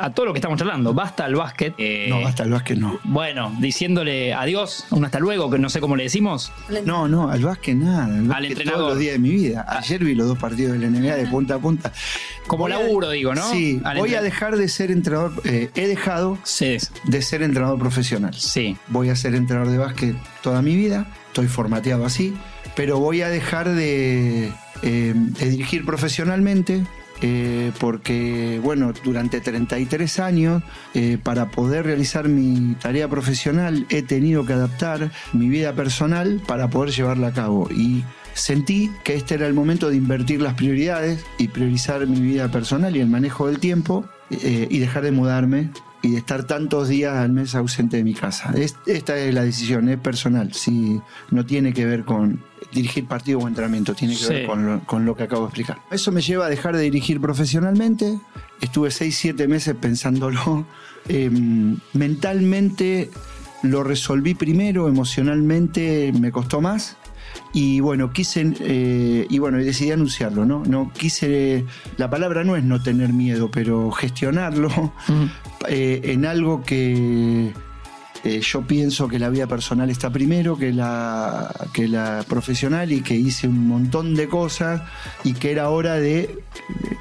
a 0.00 0.12
todo 0.12 0.26
lo 0.26 0.32
que 0.32 0.38
estamos 0.38 0.58
charlando, 0.58 0.92
basta 0.94 1.24
al 1.24 1.34
básquet. 1.36 1.74
eh, 1.78 2.06
No, 2.08 2.26
hasta 2.26 2.42
el 2.44 2.50
básquet 2.50 2.78
no. 2.78 2.98
Bueno, 3.04 3.54
diciéndole 3.60 4.34
adiós, 4.34 4.86
un 4.90 5.04
hasta 5.04 5.18
luego, 5.20 5.50
que 5.50 5.58
no 5.58 5.68
sé 5.70 5.80
cómo 5.80 5.96
le 5.96 6.04
decimos. 6.04 6.52
No, 6.84 7.06
no, 7.08 7.30
al 7.30 7.42
básquet 7.42 7.76
nada. 7.76 8.04
Al, 8.06 8.22
básquet 8.24 8.50
entrenador. 8.52 8.78
Todos 8.80 8.90
los 8.92 8.98
días 8.98 9.12
de 9.14 9.18
mi 9.18 9.30
vida. 9.30 9.64
Ayer 9.68 10.02
vi 10.02 10.14
los 10.14 10.26
dos 10.28 10.38
partidos 10.38 10.72
de 10.72 10.78
la 10.78 10.88
NBA 10.88 11.16
de 11.16 11.26
punta 11.26 11.54
a 11.54 11.58
punta. 11.58 11.92
Como 12.46 12.64
Voy 12.64 12.72
a- 12.72 12.78
laburo, 12.80 13.10
digo, 13.10 13.34
¿no? 13.34 13.48
Sí, 13.50 13.80
Al 13.84 13.98
voy 13.98 14.14
a 14.14 14.22
dejar 14.22 14.56
de 14.56 14.68
ser 14.68 14.90
entrenador. 14.90 15.32
eh, 15.44 15.70
he 15.74 15.86
dejado 15.86 16.38
Sí, 16.44 16.76
de 17.04 17.22
ser 17.22 17.42
entrenador 17.42 17.78
profesional. 17.78 18.34
sí. 18.34 18.76
Voy 18.88 19.10
a 19.10 19.16
ser 19.16 19.34
entrenador 19.34 19.70
de 19.72 19.78
básquet 19.78 20.16
toda 20.42 20.62
mi 20.62 20.76
vida, 20.76 21.06
estoy 21.28 21.46
formateado 21.48 22.04
así, 22.06 22.34
pero 22.74 22.98
voy 22.98 23.22
a 23.22 23.28
dejar 23.28 23.68
de, 23.70 24.52
eh, 24.82 25.12
de 25.14 25.48
dirigir 25.50 25.84
profesionalmente. 25.84 26.84
Eh, 27.22 27.72
porque, 27.80 28.60
bueno, 28.62 28.92
durante 29.04 29.40
33 29.40 30.20
años, 30.20 30.62
eh, 30.94 31.18
para 31.22 31.50
poder 31.50 31.86
realizar 31.86 32.28
mi 32.28 32.74
tarea 32.74 33.08
profesional, 33.08 33.86
he 33.88 34.02
tenido 34.02 34.44
que 34.44 34.52
adaptar 34.52 35.10
mi 35.32 35.48
vida 35.48 35.74
personal 35.74 36.40
para 36.46 36.68
poder 36.68 36.94
llevarla 36.94 37.28
a 37.28 37.32
cabo. 37.32 37.68
Y 37.70 38.04
sentí 38.34 38.90
que 39.04 39.14
este 39.14 39.34
era 39.34 39.46
el 39.46 39.54
momento 39.54 39.88
de 39.88 39.96
invertir 39.96 40.42
las 40.42 40.54
prioridades 40.54 41.24
y 41.38 41.48
priorizar 41.48 42.06
mi 42.06 42.20
vida 42.20 42.50
personal 42.50 42.96
y 42.96 43.00
el 43.00 43.08
manejo 43.08 43.46
del 43.46 43.58
tiempo 43.58 44.06
eh, 44.30 44.66
y 44.70 44.78
dejar 44.78 45.04
de 45.04 45.12
mudarme 45.12 45.70
y 46.06 46.12
de 46.12 46.18
estar 46.18 46.44
tantos 46.44 46.88
días 46.88 47.14
al 47.16 47.32
mes 47.32 47.54
ausente 47.54 47.96
de 47.98 48.04
mi 48.04 48.14
casa. 48.14 48.52
Es- 48.56 48.76
esta 48.86 49.16
es 49.18 49.34
la 49.34 49.42
decisión, 49.44 49.88
es 49.88 49.98
personal, 49.98 50.52
si 50.52 51.00
no 51.30 51.44
tiene 51.44 51.72
que 51.72 51.84
ver 51.84 52.04
con 52.04 52.42
dirigir 52.72 53.06
partido 53.06 53.38
o 53.40 53.48
entrenamiento, 53.48 53.94
tiene 53.94 54.14
que 54.14 54.24
Sí. 54.24 54.32
ver 54.32 54.46
con 54.46 54.66
lo, 54.66 54.80
con 54.80 55.04
lo 55.04 55.16
que 55.16 55.24
acabo 55.24 55.42
de 55.42 55.48
explicar. 55.48 55.78
Eso 55.90 56.12
me 56.12 56.20
lleva 56.20 56.46
a 56.46 56.48
dejar 56.48 56.76
de 56.76 56.82
dirigir 56.82 57.20
profesionalmente, 57.20 58.18
estuve 58.60 58.90
6, 58.90 59.16
7 59.16 59.46
meses 59.48 59.74
pensándolo, 59.80 60.66
Em, 61.08 61.78
mentalmente 61.92 63.10
lo 63.62 63.84
resolví 63.84 64.34
primero, 64.34 64.88
emocionalmente 64.88 66.12
me 66.18 66.32
costó 66.32 66.60
más. 66.60 66.96
Y 67.52 67.80
bueno, 67.80 68.12
quise, 68.12 68.52
eh, 68.60 69.26
y 69.28 69.38
bueno, 69.38 69.58
decidí 69.58 69.90
anunciarlo, 69.90 70.44
¿no? 70.44 70.62
No 70.64 70.92
quise, 70.92 71.64
la 71.96 72.10
palabra 72.10 72.44
no 72.44 72.56
es 72.56 72.64
no 72.64 72.82
tener 72.82 73.12
miedo, 73.12 73.50
pero 73.50 73.90
gestionarlo 73.90 74.92
eh, 75.68 76.00
en 76.04 76.26
algo 76.26 76.62
que 76.62 77.52
eh, 78.24 78.40
yo 78.40 78.62
pienso 78.62 79.08
que 79.08 79.18
la 79.18 79.30
vida 79.30 79.46
personal 79.46 79.88
está 79.88 80.10
primero 80.10 80.58
que 80.58 80.72
la, 80.72 81.50
que 81.72 81.88
la 81.88 82.24
profesional 82.28 82.92
y 82.92 83.00
que 83.00 83.14
hice 83.14 83.48
un 83.48 83.66
montón 83.68 84.14
de 84.14 84.28
cosas 84.28 84.82
y 85.24 85.32
que 85.32 85.50
era 85.50 85.70
hora 85.70 85.94
de 85.94 86.38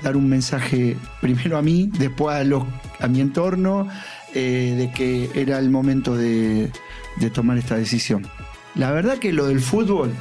dar 0.04 0.16
un 0.16 0.30
mensaje 0.30 0.96
primero 1.22 1.58
a 1.58 1.62
mí, 1.62 1.90
después 2.00 2.36
a, 2.36 2.44
los, 2.44 2.64
a 3.00 3.08
mi 3.08 3.20
entorno, 3.20 3.88
de 4.34 4.92
que 4.94 5.30
era 5.34 5.60
el 5.60 5.70
momento 5.70 6.14
de, 6.14 6.70
de 7.18 7.30
tomar 7.30 7.58
esta 7.58 7.78
decisión. 7.78 8.28
La 8.76 8.92
verdad 8.92 9.18
que 9.20 9.32
lo 9.32 9.48
del 9.48 9.62
fútbol, 9.62 10.14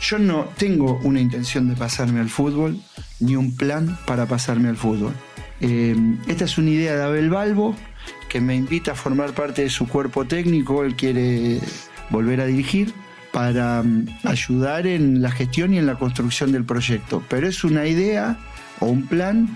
yo 0.00 0.18
no 0.18 0.48
tengo 0.56 0.98
una 1.02 1.20
intención 1.20 1.68
de 1.68 1.76
pasarme 1.76 2.20
al 2.20 2.30
fútbol, 2.30 2.80
ni 3.20 3.36
un 3.36 3.54
plan 3.54 3.98
para 4.06 4.26
pasarme 4.26 4.68
al 4.68 4.76
fútbol. 4.76 5.12
Eh, 5.60 5.94
esta 6.26 6.44
es 6.44 6.56
una 6.56 6.70
idea 6.70 6.96
de 6.96 7.02
Abel 7.02 7.28
Balbo, 7.28 7.76
que 8.28 8.40
me 8.40 8.54
invita 8.56 8.92
a 8.92 8.94
formar 8.94 9.32
parte 9.32 9.62
de 9.62 9.70
su 9.70 9.86
cuerpo 9.86 10.24
técnico, 10.24 10.84
él 10.84 10.96
quiere 10.96 11.60
volver 12.10 12.40
a 12.40 12.46
dirigir 12.46 12.94
para 13.32 13.82
mm, 13.82 14.06
ayudar 14.24 14.86
en 14.86 15.20
la 15.20 15.30
gestión 15.30 15.74
y 15.74 15.78
en 15.78 15.86
la 15.86 15.96
construcción 15.96 16.50
del 16.52 16.64
proyecto. 16.64 17.22
Pero 17.28 17.46
es 17.46 17.62
una 17.62 17.86
idea 17.86 18.38
o 18.80 18.86
un 18.86 19.06
plan 19.06 19.48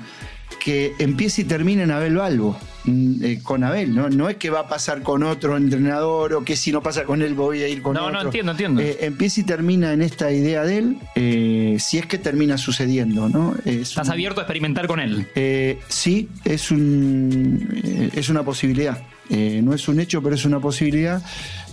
que 0.62 0.92
empieza 0.98 1.40
y 1.40 1.44
termina 1.44 1.82
en 1.82 1.90
Abel 1.90 2.16
Balbo, 2.16 2.58
eh, 2.86 3.38
con 3.42 3.62
Abel, 3.64 3.94
¿no? 3.94 4.08
No 4.08 4.28
es 4.28 4.36
que 4.36 4.50
va 4.50 4.60
a 4.60 4.68
pasar 4.68 5.02
con 5.02 5.22
otro 5.22 5.56
entrenador 5.56 6.34
o 6.34 6.44
que 6.44 6.56
si 6.56 6.72
no 6.72 6.82
pasa 6.82 7.04
con 7.04 7.22
él 7.22 7.34
voy 7.34 7.62
a 7.62 7.68
ir 7.68 7.82
con 7.82 7.94
No, 7.94 8.02
otro. 8.06 8.12
no, 8.14 8.22
entiendo, 8.22 8.52
entiendo. 8.52 8.80
Eh, 8.80 8.98
empieza 9.02 9.40
y 9.40 9.44
termina 9.44 9.92
en 9.92 10.02
esta 10.02 10.32
idea 10.32 10.64
de 10.64 10.78
él, 10.78 10.96
eh, 11.14 11.51
si 11.78 11.98
es 11.98 12.06
que 12.06 12.18
termina 12.18 12.58
sucediendo, 12.58 13.28
¿no? 13.28 13.54
Es 13.64 13.90
Estás 13.90 14.08
un- 14.08 14.12
abierto 14.14 14.40
a 14.40 14.44
experimentar 14.44 14.86
con 14.86 15.00
él. 15.00 15.26
eh, 15.34 15.78
sí, 15.88 16.28
es, 16.44 16.70
un, 16.70 17.68
eh, 17.84 18.10
es 18.14 18.28
una 18.28 18.42
posibilidad. 18.42 19.02
Eh, 19.30 19.60
no 19.62 19.72
es 19.72 19.88
un 19.88 19.98
hecho, 20.00 20.22
pero 20.22 20.34
es 20.34 20.44
una 20.44 20.60
posibilidad. 20.60 21.22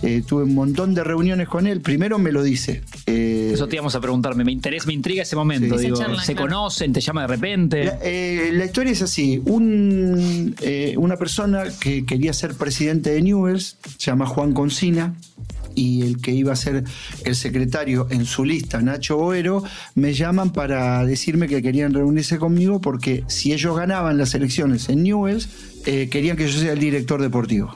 Eh, 0.02 0.22
tuve 0.26 0.44
un 0.44 0.54
montón 0.54 0.94
de 0.94 1.04
reuniones 1.04 1.46
con 1.48 1.66
él. 1.66 1.80
Primero 1.82 2.18
me 2.18 2.32
lo 2.32 2.42
dice. 2.42 2.82
Eh, 3.06 3.50
Eso 3.52 3.68
te 3.68 3.76
íbamos 3.76 3.94
a 3.94 4.00
preguntarme. 4.00 4.44
Me 4.44 4.52
interesa, 4.52 4.86
me 4.86 4.94
intriga 4.94 5.22
ese 5.24 5.36
momento. 5.36 5.76
Sí. 5.76 5.84
Digo, 5.84 5.96
Esa 5.96 6.04
charla, 6.06 6.22
¿Se 6.22 6.32
claro. 6.34 6.48
conocen? 6.48 6.92
¿Te 6.94 7.00
llama 7.02 7.22
de 7.22 7.26
repente? 7.26 7.84
La, 7.84 7.98
eh, 8.02 8.50
la 8.54 8.64
historia 8.64 8.92
es 8.92 9.02
así. 9.02 9.42
Un, 9.44 10.54
eh, 10.62 10.94
una 10.96 11.16
persona 11.16 11.64
que 11.80 12.06
quería 12.06 12.32
ser 12.32 12.54
presidente 12.54 13.10
de 13.10 13.20
Newells, 13.20 13.76
se 13.98 14.06
llama 14.10 14.24
Juan 14.26 14.54
Concina, 14.54 15.14
y 15.74 16.02
el 16.02 16.20
que 16.20 16.32
iba 16.32 16.52
a 16.52 16.56
ser 16.56 16.84
el 17.24 17.34
secretario 17.36 18.06
en 18.10 18.24
su 18.24 18.44
lista, 18.44 18.80
Nacho 18.80 19.16
Boero, 19.16 19.62
me 19.94 20.12
llaman 20.14 20.52
para 20.52 21.04
decirme 21.04 21.48
que 21.48 21.62
querían 21.62 21.92
reunirse 21.94 22.38
conmigo 22.38 22.80
porque 22.80 23.24
si 23.28 23.52
ellos 23.52 23.76
ganaban 23.76 24.18
las 24.18 24.34
elecciones 24.34 24.88
en 24.88 25.02
Newells, 25.02 25.48
eh, 25.86 26.08
querían 26.10 26.36
que 26.36 26.46
yo 26.48 26.58
sea 26.58 26.72
el 26.72 26.78
director 26.80 27.20
deportivo. 27.22 27.74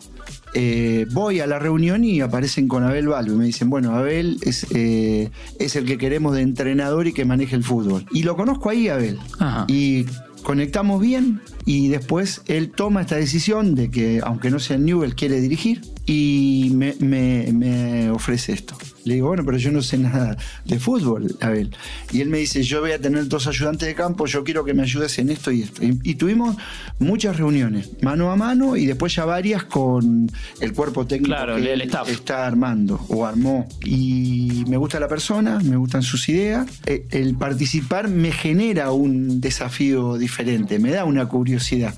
eh, 0.57 1.07
voy 1.11 1.41
a 1.41 1.47
la 1.49 1.59
reunión 1.59 2.05
y 2.05 2.21
aparecen 2.21 2.69
con 2.69 2.85
Abel 2.85 3.09
Balbo 3.09 3.33
y 3.33 3.37
me 3.37 3.45
dicen, 3.45 3.71
bueno, 3.71 3.93
Abel 3.97 4.39
es, 4.43 4.67
eh, 4.71 5.31
es 5.59 5.75
el 5.75 5.85
que 5.85 5.99
queremos 5.99 6.35
de 6.37 6.43
entrenador 6.43 7.09
y 7.09 7.13
que 7.13 7.25
maneje 7.25 7.57
el 7.57 7.65
fútbol. 7.65 8.07
Y 8.13 8.23
lo 8.23 8.37
conozco 8.37 8.71
ahí, 8.71 8.89
Abel. 8.89 9.19
Ajá. 9.41 9.65
Y 9.67 10.07
conectamos 10.45 11.01
bien 11.01 11.41
y 11.67 11.89
después 11.89 12.43
él 12.47 12.71
toma 12.71 13.01
esta 13.01 13.17
decisión 13.17 13.75
de 13.75 13.91
que, 13.91 14.21
aunque 14.23 14.51
no 14.51 14.61
sea 14.61 14.77
Newell, 14.79 15.17
quiere 15.17 15.41
dirigir 15.41 15.81
y 16.07 16.71
me, 16.75 16.95
me- 17.01 17.51
me 17.53 18.11
ofrece 18.11 18.53
esto. 18.53 18.77
Le 19.05 19.15
digo, 19.15 19.29
bueno, 19.29 19.45
pero 19.45 19.59
yo 19.59 19.71
no 19.71 19.83
sé 19.83 19.99
nada 19.99 20.37
de 20.65 20.79
fútbol, 20.79 21.37
Abel. 21.43 21.75
Y 22.11 22.21
él 22.23 22.29
me 22.31 22.39
dice, 22.39 22.63
yo 22.63 22.81
voy 22.81 22.93
a 22.93 22.99
tener 22.99 23.29
dos 23.29 23.47
ayudantes 23.47 23.87
de 23.87 23.95
campo, 23.95 24.25
yo 24.27 24.43
quiero 24.45 24.65
que 24.65 24.73
me 24.73 24.83
ayudes 24.83 25.19
en 25.19 25.29
esto 25.29 25.51
y 25.53 25.63
esto. 25.63 25.85
Y, 25.85 25.99
y 26.03 26.15
tuvimos 26.15 26.57
muchas 26.99 27.37
reuniones, 27.37 27.91
mano 28.03 28.31
a 28.31 28.37
mano, 28.37 28.77
y 28.77 28.87
después 28.87 29.15
ya 29.15 29.27
varias 29.27 29.65
con 29.65 30.31
el 30.61 30.73
cuerpo 30.73 31.07
técnico 31.07 31.35
Claro, 31.35 31.57
que 31.57 31.63
el- 31.63 31.69
el 31.69 31.83
staff. 31.83 32.09
está 32.09 32.47
armando 32.47 33.05
o 33.09 33.27
armó. 33.27 33.69
Y 33.85 34.65
me 34.69 34.79
gusta 34.79 34.99
la 34.99 35.09
persona, 35.09 35.59
me 35.61 35.77
gustan 35.77 36.03
sus 36.03 36.29
ideas. 36.31 36.67
Eh, 36.87 37.07
El 37.11 37.35
participar 37.37 38.09
me 38.09 38.33
genera 38.33 38.91
un 38.93 39.41
desafío 39.41 40.17
diferente, 40.17 40.79
me 40.79 40.91
da 40.91 41.05
una 41.05 41.27
curiosidad. 41.27 41.95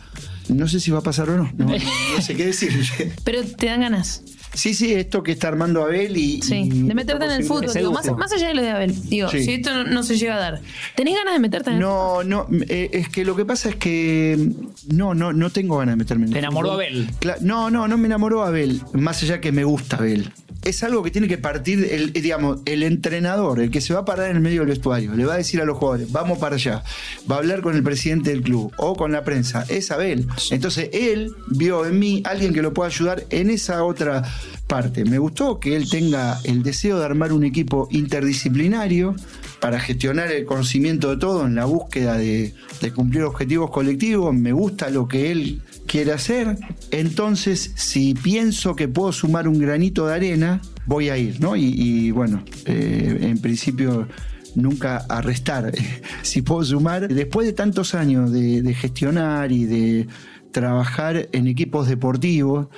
No 0.48 0.68
sé 0.68 0.80
si 0.80 0.90
va 0.90 0.98
a 0.98 1.02
pasar 1.02 1.28
o 1.30 1.36
no, 1.36 1.50
no, 1.56 1.64
no- 1.66 1.76
no 2.16 2.22
sé 2.22 2.34
qué 2.36 2.46
decir. 2.46 2.70
Pero 3.24 3.42
te 3.44 3.66
dan 3.66 3.80
ganas. 3.80 4.22
Sí, 4.54 4.72
sí, 4.72 4.94
esto 4.94 5.22
que 5.22 5.32
está 5.32 5.48
armando 5.48 5.82
Abel 5.82 6.16
y. 6.16 6.40
Sí, 6.40 6.54
y 6.72 6.82
de 6.84 6.94
meterte 6.94 7.26
en 7.26 7.30
el 7.32 7.44
fútbol. 7.44 7.70
digo, 7.74 7.92
más, 7.92 8.10
más 8.16 8.32
allá 8.32 8.48
de 8.48 8.54
lo 8.54 8.62
de 8.62 8.70
Abel. 8.70 8.94
Digo, 9.10 9.28
Sí. 9.28 9.44
si 9.44 9.52
esto 9.54 9.74
no, 9.74 9.84
no 9.84 10.02
se 10.02 10.16
llega 10.16 10.36
a 10.36 10.38
dar. 10.38 10.60
¿Tenés 10.94 11.14
ganas 11.14 11.34
de 11.34 11.40
meterte 11.40 11.70
en 11.70 11.76
el 11.76 11.82
No, 11.82 12.24
no, 12.24 12.46
eh, 12.68 12.88
es 12.92 13.08
que 13.10 13.24
lo 13.26 13.36
que 13.36 13.44
pasa 13.44 13.68
es 13.68 13.76
que 13.76 14.48
no, 14.88 15.14
no, 15.14 15.34
no 15.34 15.50
tengo 15.50 15.76
ganas 15.76 15.92
de 15.92 15.96
meterme 15.96 16.22
en 16.24 16.28
el 16.28 16.32
¿Te 16.34 16.38
enamoró 16.38 16.70
fútbol. 16.70 16.84
Abel? 16.84 17.10
Cla- 17.20 17.38
no, 17.40 17.70
no, 17.70 17.86
no 17.86 17.98
me 17.98 18.06
enamoró 18.06 18.44
Abel, 18.44 18.80
más 18.94 19.22
allá 19.22 19.40
que 19.42 19.52
me 19.52 19.64
gusta 19.64 19.96
Abel. 19.96 20.32
Es 20.66 20.82
algo 20.82 21.02
que 21.04 21.12
tiene 21.12 21.28
que 21.28 21.38
partir, 21.38 21.86
el, 21.90 22.10
eh, 22.14 22.20
digamos, 22.20 22.58
el 22.64 22.82
entrenador, 22.82 23.60
el 23.60 23.70
que 23.70 23.80
se 23.80 23.94
va 23.94 24.00
a 24.00 24.04
parar 24.04 24.30
en 24.30 24.36
el 24.36 24.42
medio 24.42 24.60
del 24.60 24.70
vestuario, 24.70 25.14
le 25.14 25.24
va 25.24 25.34
a 25.34 25.36
decir 25.36 25.60
a 25.60 25.64
los 25.64 25.78
jugadores, 25.78 26.10
vamos 26.10 26.38
para 26.38 26.56
allá, 26.56 26.82
va 27.30 27.36
a 27.36 27.38
hablar 27.38 27.60
con 27.60 27.76
el 27.76 27.84
presidente 27.84 28.30
del 28.30 28.42
club 28.42 28.72
o 28.76 28.96
con 28.96 29.12
la 29.12 29.22
prensa, 29.22 29.64
es 29.68 29.92
Abel. 29.92 30.26
Entonces 30.50 30.90
él 30.92 31.34
vio 31.46 31.86
en 31.86 31.98
mí 32.00 32.22
alguien 32.24 32.52
que 32.52 32.62
lo 32.62 32.74
pueda 32.74 32.88
ayudar 32.88 33.24
en 33.30 33.50
esa 33.50 33.84
otra 33.84 34.24
parte. 34.66 35.04
Me 35.04 35.18
gustó 35.18 35.60
que 35.60 35.76
él 35.76 35.88
tenga 35.88 36.40
el 36.42 36.62
deseo 36.62 36.98
de 36.98 37.04
armar 37.04 37.32
un 37.32 37.44
equipo 37.44 37.86
interdisciplinario 37.92 39.14
para 39.60 39.78
gestionar 39.78 40.32
el 40.32 40.44
conocimiento 40.44 41.10
de 41.10 41.16
todo 41.16 41.46
en 41.46 41.54
la 41.54 41.64
búsqueda 41.64 42.18
de, 42.18 42.54
de 42.80 42.92
cumplir 42.92 43.22
objetivos 43.22 43.70
colectivos. 43.70 44.34
Me 44.34 44.52
gusta 44.52 44.90
lo 44.90 45.06
que 45.06 45.30
él 45.30 45.62
quiere 45.86 46.12
hacer. 46.12 46.56
Entonces, 46.90 47.72
si 47.74 48.14
pienso 48.14 48.76
que 48.76 48.88
puedo 48.88 49.12
sumar 49.12 49.48
un 49.48 49.58
granito 49.58 50.06
de 50.06 50.14
arena, 50.14 50.60
voy 50.86 51.08
a 51.08 51.16
ir, 51.16 51.40
¿no? 51.40 51.56
Y, 51.56 52.10
bueno, 52.10 52.42
eh, 52.64 53.18
en 53.22 53.38
principio 53.38 54.08
nunca 54.54 54.98
a 55.08 55.20
restar. 55.20 55.72
si 56.22 56.42
puedo 56.42 56.64
sumar, 56.64 57.08
después 57.08 57.46
de 57.46 57.52
tantos 57.52 57.94
años 57.94 58.32
de 58.32 58.74
gestionar 58.74 59.52
y 59.52 59.64
de 59.64 60.06
trabajar 60.56 61.28
en 61.32 61.48
equipos 61.48 61.86
deportivos, 61.86 62.68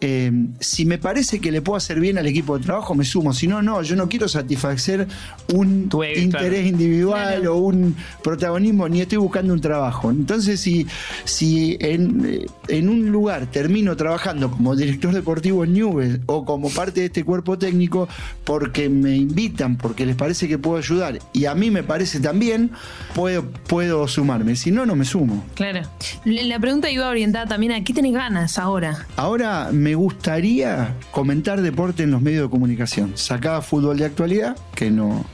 eh, 0.00 0.32
si 0.58 0.84
me 0.84 0.98
parece 0.98 1.40
que 1.40 1.52
le 1.52 1.62
puedo 1.62 1.76
hacer 1.76 2.00
bien 2.00 2.18
al 2.18 2.26
equipo 2.26 2.58
de 2.58 2.64
trabajo, 2.64 2.96
me 2.96 3.04
sumo. 3.04 3.32
Si 3.32 3.46
no, 3.46 3.62
no, 3.62 3.82
yo 3.82 3.94
no 3.94 4.08
quiero 4.08 4.26
satisfacer 4.26 5.06
un 5.54 5.88
interés 6.16 6.30
claro. 6.32 6.66
individual 6.66 7.36
Claro. 7.36 7.54
o 7.54 7.58
un 7.58 7.94
protagonismo, 8.20 8.88
ni 8.88 9.00
estoy 9.00 9.18
buscando 9.18 9.52
un 9.52 9.60
trabajo. 9.60 10.10
Entonces, 10.10 10.58
si, 10.58 10.88
si 11.24 11.76
en, 11.78 12.24
eh, 12.26 12.46
en 12.66 12.88
un 12.88 13.12
lugar 13.12 13.46
termino 13.46 13.96
trabajando 13.96 14.50
como 14.50 14.74
director 14.74 15.14
deportivo 15.14 15.62
en 15.62 15.74
Newell 15.74 16.22
o 16.26 16.44
como 16.44 16.68
parte 16.70 16.98
de 16.98 17.06
este 17.06 17.22
cuerpo 17.22 17.56
técnico, 17.56 18.08
porque 18.42 18.88
me 18.88 19.14
invitan, 19.14 19.76
porque 19.76 20.04
les 20.04 20.16
parece 20.16 20.48
que 20.48 20.58
puedo 20.58 20.78
ayudar 20.78 21.20
y 21.32 21.44
a 21.44 21.54
mí 21.54 21.70
me 21.70 21.84
parece 21.84 22.18
también, 22.18 22.72
puedo, 23.14 23.44
puedo 23.68 24.08
sumarme. 24.08 24.56
Si 24.56 24.72
no, 24.72 24.84
no 24.84 24.96
me 24.96 25.04
sumo. 25.04 25.44
Claro. 25.54 25.82
La 26.24 26.42
la 26.42 26.58
pregunta 26.58 26.90
iba 26.90 27.08
también 27.46 27.72
a 27.72 27.84
qué 27.84 27.92
ganas 28.12 28.58
ahora. 28.58 29.06
Ahora 29.16 29.70
me 29.72 29.94
gustaría 29.94 30.94
comentar 31.10 31.60
deporte 31.60 32.02
en 32.02 32.10
los 32.10 32.22
medios 32.22 32.44
de 32.44 32.50
comunicación. 32.50 33.12
Sacaba 33.16 33.62
fútbol 33.62 33.98
de 33.98 34.06
actualidad, 34.06 34.56
que 34.74 34.90
no 34.90 35.24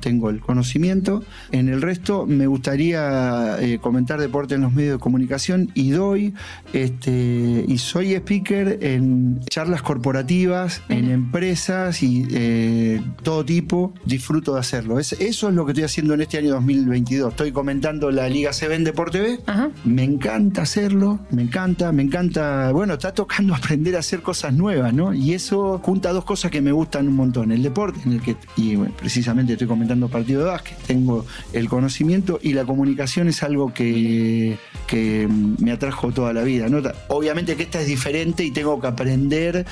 Tengo 0.00 0.30
el 0.30 0.40
conocimiento. 0.40 1.22
En 1.52 1.68
el 1.68 1.80
resto 1.82 2.26
me 2.26 2.46
gustaría 2.46 3.56
eh, 3.60 3.78
comentar 3.80 4.20
deporte 4.20 4.54
en 4.56 4.62
los 4.62 4.72
medios 4.72 4.94
de 4.94 4.98
comunicación 4.98 5.70
y 5.74 5.90
doy, 5.90 6.34
este, 6.72 7.64
y 7.68 7.78
soy 7.78 8.14
speaker 8.14 8.78
en 8.82 9.40
charlas 9.48 9.82
corporativas, 9.82 10.82
en 10.88 11.10
empresas 11.10 12.02
y 12.02 12.26
eh, 12.32 13.00
todo 13.22 13.44
tipo. 13.44 13.94
Disfruto 14.04 14.54
de 14.54 14.60
hacerlo. 14.60 14.98
Es- 14.98 15.12
eso 15.12 15.48
es 15.48 15.54
lo 15.54 15.64
que 15.66 15.72
estoy 15.72 15.84
haciendo 15.84 16.14
en 16.14 16.22
este 16.22 16.38
año 16.38 16.50
2022. 16.54 17.30
Estoy 17.30 17.52
comentando 17.52 18.10
la 18.10 18.28
Liga 18.28 18.50
CB 18.52 18.72
en 18.74 18.84
Deporte 18.84 19.20
B. 19.20 19.38
Ajá. 19.46 19.70
Me 19.84 20.04
encanta 20.04 20.62
hacerlo, 20.62 21.20
me 21.30 21.42
encanta, 21.42 21.92
me 21.92 22.02
encanta, 22.02 22.72
bueno, 22.72 22.94
está 22.94 23.12
tocando 23.12 23.54
aprender 23.60 23.96
a 23.96 24.00
hacer 24.00 24.22
cosas 24.22 24.52
nuevas, 24.54 24.92
¿no? 24.94 25.12
Y 25.14 25.32
eso 25.34 25.78
junta 25.82 26.12
dos 26.12 26.24
cosas 26.24 26.50
que 26.50 26.60
me 26.60 26.72
gustan 26.72 27.08
un 27.08 27.16
montón, 27.16 27.52
el 27.52 27.62
deporte, 27.62 28.00
en 28.04 28.12
el 28.12 28.20
que, 28.20 28.36
y 28.56 28.76
bueno, 28.76 28.94
precisamente 28.98 29.56
estoy 29.60 29.68
comentando 29.68 30.08
partido 30.08 30.40
de 30.40 30.46
básquet, 30.46 30.78
tengo 30.86 31.26
el 31.52 31.68
conocimiento 31.68 32.38
y 32.42 32.54
la 32.54 32.64
comunicación 32.64 33.28
es 33.28 33.42
algo 33.42 33.74
que, 33.74 34.56
que 34.86 35.28
me 35.28 35.70
atrajo 35.70 36.12
toda 36.12 36.32
la 36.32 36.42
vida, 36.42 36.70
¿no? 36.70 36.80
Obviamente 37.08 37.56
que 37.56 37.64
esta 37.64 37.78
es 37.78 37.86
diferente 37.86 38.42
y 38.42 38.52
tengo 38.52 38.80
que 38.80 38.86
aprender 38.86 39.66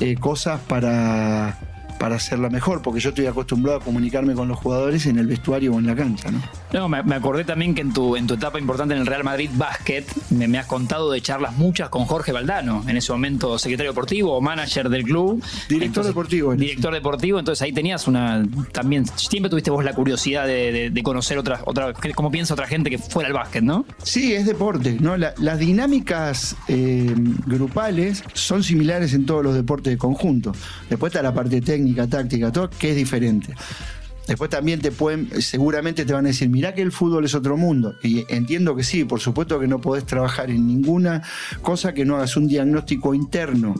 eh, 0.00 0.16
cosas 0.16 0.60
para 0.62 1.56
para 1.98 2.16
hacerla 2.16 2.48
mejor, 2.50 2.82
porque 2.82 3.00
yo 3.00 3.10
estoy 3.10 3.26
acostumbrado 3.26 3.78
a 3.78 3.80
comunicarme 3.82 4.34
con 4.34 4.48
los 4.48 4.58
jugadores 4.58 5.06
en 5.06 5.18
el 5.18 5.26
vestuario 5.26 5.74
o 5.74 5.78
en 5.78 5.86
la 5.86 5.94
cancha, 5.96 6.30
¿no? 6.30 6.40
No, 6.72 6.88
me, 6.88 7.02
me 7.02 7.14
acordé 7.14 7.44
también 7.44 7.74
que 7.74 7.80
en 7.80 7.92
tu, 7.92 8.16
en 8.16 8.26
tu 8.26 8.34
etapa 8.34 8.58
importante 8.58 8.94
en 8.94 9.00
el 9.00 9.06
Real 9.06 9.24
Madrid 9.24 9.50
Basket 9.54 10.04
me, 10.30 10.46
me 10.48 10.58
has 10.58 10.66
contado 10.66 11.10
de 11.10 11.20
charlas 11.20 11.56
muchas 11.56 11.88
con 11.88 12.04
Jorge 12.04 12.32
Valdano, 12.32 12.84
en 12.86 12.96
ese 12.96 13.12
momento 13.12 13.58
secretario 13.58 13.92
deportivo 13.92 14.34
o 14.36 14.40
manager 14.40 14.88
del 14.88 15.02
club. 15.04 15.42
Director 15.68 16.04
deportivo, 16.04 16.52
él, 16.52 16.58
Director 16.60 16.92
deportivo, 16.94 17.38
entonces 17.38 17.62
ahí 17.62 17.72
tenías 17.72 18.06
una. 18.06 18.46
También, 18.72 19.04
siempre 19.16 19.50
tuviste 19.50 19.70
vos 19.70 19.84
la 19.84 19.92
curiosidad 19.94 20.46
de, 20.46 20.72
de- 20.72 20.90
de 20.90 21.02
conocer 21.02 21.38
otra, 21.38 21.60
otra, 21.64 21.92
cómo 22.14 22.30
piensa 22.30 22.54
otra 22.54 22.66
gente 22.66 22.90
que 22.90 22.98
fuera 22.98 23.28
el 23.28 23.34
básquet, 23.34 23.62
¿no? 23.62 23.84
Sí, 24.02 24.32
es 24.34 24.46
deporte, 24.46 24.96
¿no? 25.00 25.16
La- 25.16 25.34
las 25.38 25.58
dinámicas 25.58 26.56
eh, 26.68 27.14
grupales 27.46 28.22
son 28.34 28.62
similares 28.62 29.14
en 29.14 29.26
todos 29.26 29.42
los 29.42 29.54
deportes 29.54 29.92
de 29.92 29.98
conjunto. 29.98 30.52
Después 30.88 31.10
está 31.12 31.22
la 31.22 31.32
parte 31.34 31.60
técnica, 31.60 31.87
táctica, 31.94 32.52
todo, 32.52 32.70
que 32.70 32.90
es 32.90 32.96
diferente. 32.96 33.54
Después 34.26 34.50
también 34.50 34.80
te 34.80 34.92
pueden, 34.92 35.40
seguramente 35.40 36.04
te 36.04 36.12
van 36.12 36.26
a 36.26 36.28
decir, 36.28 36.50
mirá 36.50 36.74
que 36.74 36.82
el 36.82 36.92
fútbol 36.92 37.24
es 37.24 37.34
otro 37.34 37.56
mundo. 37.56 37.94
Y 38.02 38.26
entiendo 38.28 38.76
que 38.76 38.84
sí, 38.84 39.04
por 39.04 39.20
supuesto 39.20 39.58
que 39.58 39.66
no 39.66 39.80
podés 39.80 40.04
trabajar 40.04 40.50
en 40.50 40.66
ninguna 40.66 41.22
cosa 41.62 41.94
que 41.94 42.04
no 42.04 42.16
hagas 42.16 42.36
un 42.36 42.46
diagnóstico 42.46 43.14
interno 43.14 43.74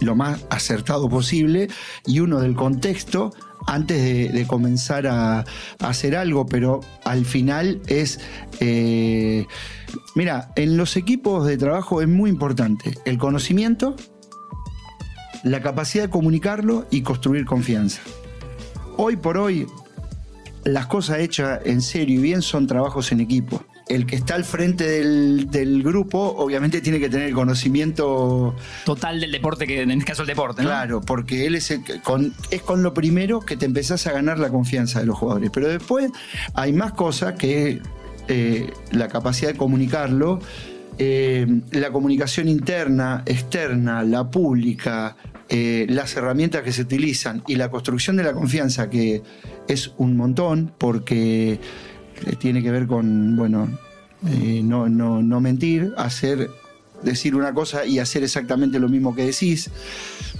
lo 0.00 0.16
más 0.16 0.44
acertado 0.50 1.08
posible 1.08 1.68
y 2.06 2.20
uno 2.20 2.40
del 2.40 2.54
contexto 2.54 3.32
antes 3.66 4.32
de, 4.32 4.46
comenzar 4.46 5.06
a, 5.06 5.40
a 5.40 5.44
hacer 5.78 6.16
algo, 6.16 6.46
pero 6.46 6.80
al 7.04 7.26
final 7.26 7.80
es... 7.86 8.18
eh, 8.58 9.46
mira, 10.14 10.50
en 10.56 10.76
los 10.76 10.96
equipos 10.96 11.46
de 11.46 11.58
trabajo 11.58 12.00
es 12.00 12.08
muy 12.08 12.30
importante 12.30 12.94
el 13.04 13.18
conocimiento, 13.18 13.96
la 15.42 15.60
capacidad 15.60 16.04
de 16.04 16.10
comunicarlo 16.10 16.86
y 16.90 17.02
construir 17.02 17.44
confianza. 17.44 18.00
Hoy 18.96 19.16
por 19.16 19.38
hoy, 19.38 19.66
las 20.64 20.86
cosas 20.86 21.20
hechas 21.20 21.60
en 21.64 21.80
serio 21.80 22.18
y 22.18 22.22
bien 22.22 22.42
son 22.42 22.66
trabajos 22.66 23.12
en 23.12 23.20
equipo. 23.20 23.64
El 23.88 24.06
que 24.06 24.14
está 24.14 24.36
al 24.36 24.44
frente 24.44 24.86
del, 24.86 25.50
del 25.50 25.82
grupo 25.82 26.18
obviamente 26.38 26.80
tiene 26.80 27.00
que 27.00 27.08
tener 27.08 27.26
el 27.28 27.34
conocimiento 27.34 28.54
Total 28.84 29.18
del 29.18 29.32
deporte, 29.32 29.66
que 29.66 29.80
en 29.82 29.90
este 29.90 30.04
caso 30.04 30.22
el 30.22 30.28
deporte, 30.28 30.62
¿no? 30.62 30.68
Claro, 30.68 31.00
porque 31.00 31.46
él 31.46 31.56
es, 31.56 31.72
el 31.72 31.82
que- 31.82 32.00
con, 32.00 32.32
es 32.52 32.62
con 32.62 32.84
lo 32.84 32.94
primero 32.94 33.40
que 33.40 33.56
te 33.56 33.66
empezás 33.66 34.06
a 34.06 34.12
ganar 34.12 34.38
la 34.38 34.48
confianza 34.50 35.00
de 35.00 35.06
los 35.06 35.18
jugadores. 35.18 35.50
Pero 35.52 35.66
después 35.68 36.10
hay 36.54 36.72
más 36.72 36.92
cosas 36.92 37.34
que 37.34 37.80
eh, 38.28 38.70
la 38.92 39.08
capacidad 39.08 39.50
de 39.50 39.58
comunicarlo, 39.58 40.38
eh, 40.98 41.46
la 41.72 41.90
comunicación 41.90 42.46
interna, 42.48 43.22
externa, 43.26 44.04
la 44.04 44.30
pública, 44.30 45.16
eh, 45.52 45.84
las 45.88 46.16
herramientas 46.16 46.62
que 46.62 46.72
se 46.72 46.82
utilizan 46.82 47.42
y 47.48 47.56
la 47.56 47.70
construcción 47.70 48.16
de 48.16 48.22
la 48.22 48.32
confianza, 48.32 48.88
que 48.88 49.20
es 49.66 49.92
un 49.98 50.16
montón, 50.16 50.72
porque 50.78 51.54
eh, 51.54 52.36
tiene 52.38 52.62
que 52.62 52.70
ver 52.70 52.86
con, 52.86 53.36
bueno, 53.36 53.68
eh, 54.28 54.60
no, 54.62 54.88
no, 54.88 55.22
no 55.22 55.40
mentir, 55.40 55.92
hacer 55.96 56.48
decir 57.02 57.34
una 57.34 57.52
cosa 57.52 57.84
y 57.84 57.98
hacer 57.98 58.22
exactamente 58.22 58.78
lo 58.78 58.88
mismo 58.88 59.12
que 59.14 59.24
decís, 59.24 59.70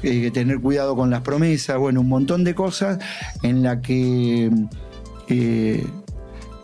tener 0.01 0.61
cuidado 0.61 0.95
con 0.95 1.11
las 1.11 1.23
promesas, 1.23 1.77
bueno, 1.79 2.03
un 2.03 2.09
montón 2.09 2.45
de 2.45 2.55
cosas 2.55 2.99
en 3.43 3.65
la 3.65 3.81
que 3.81 4.51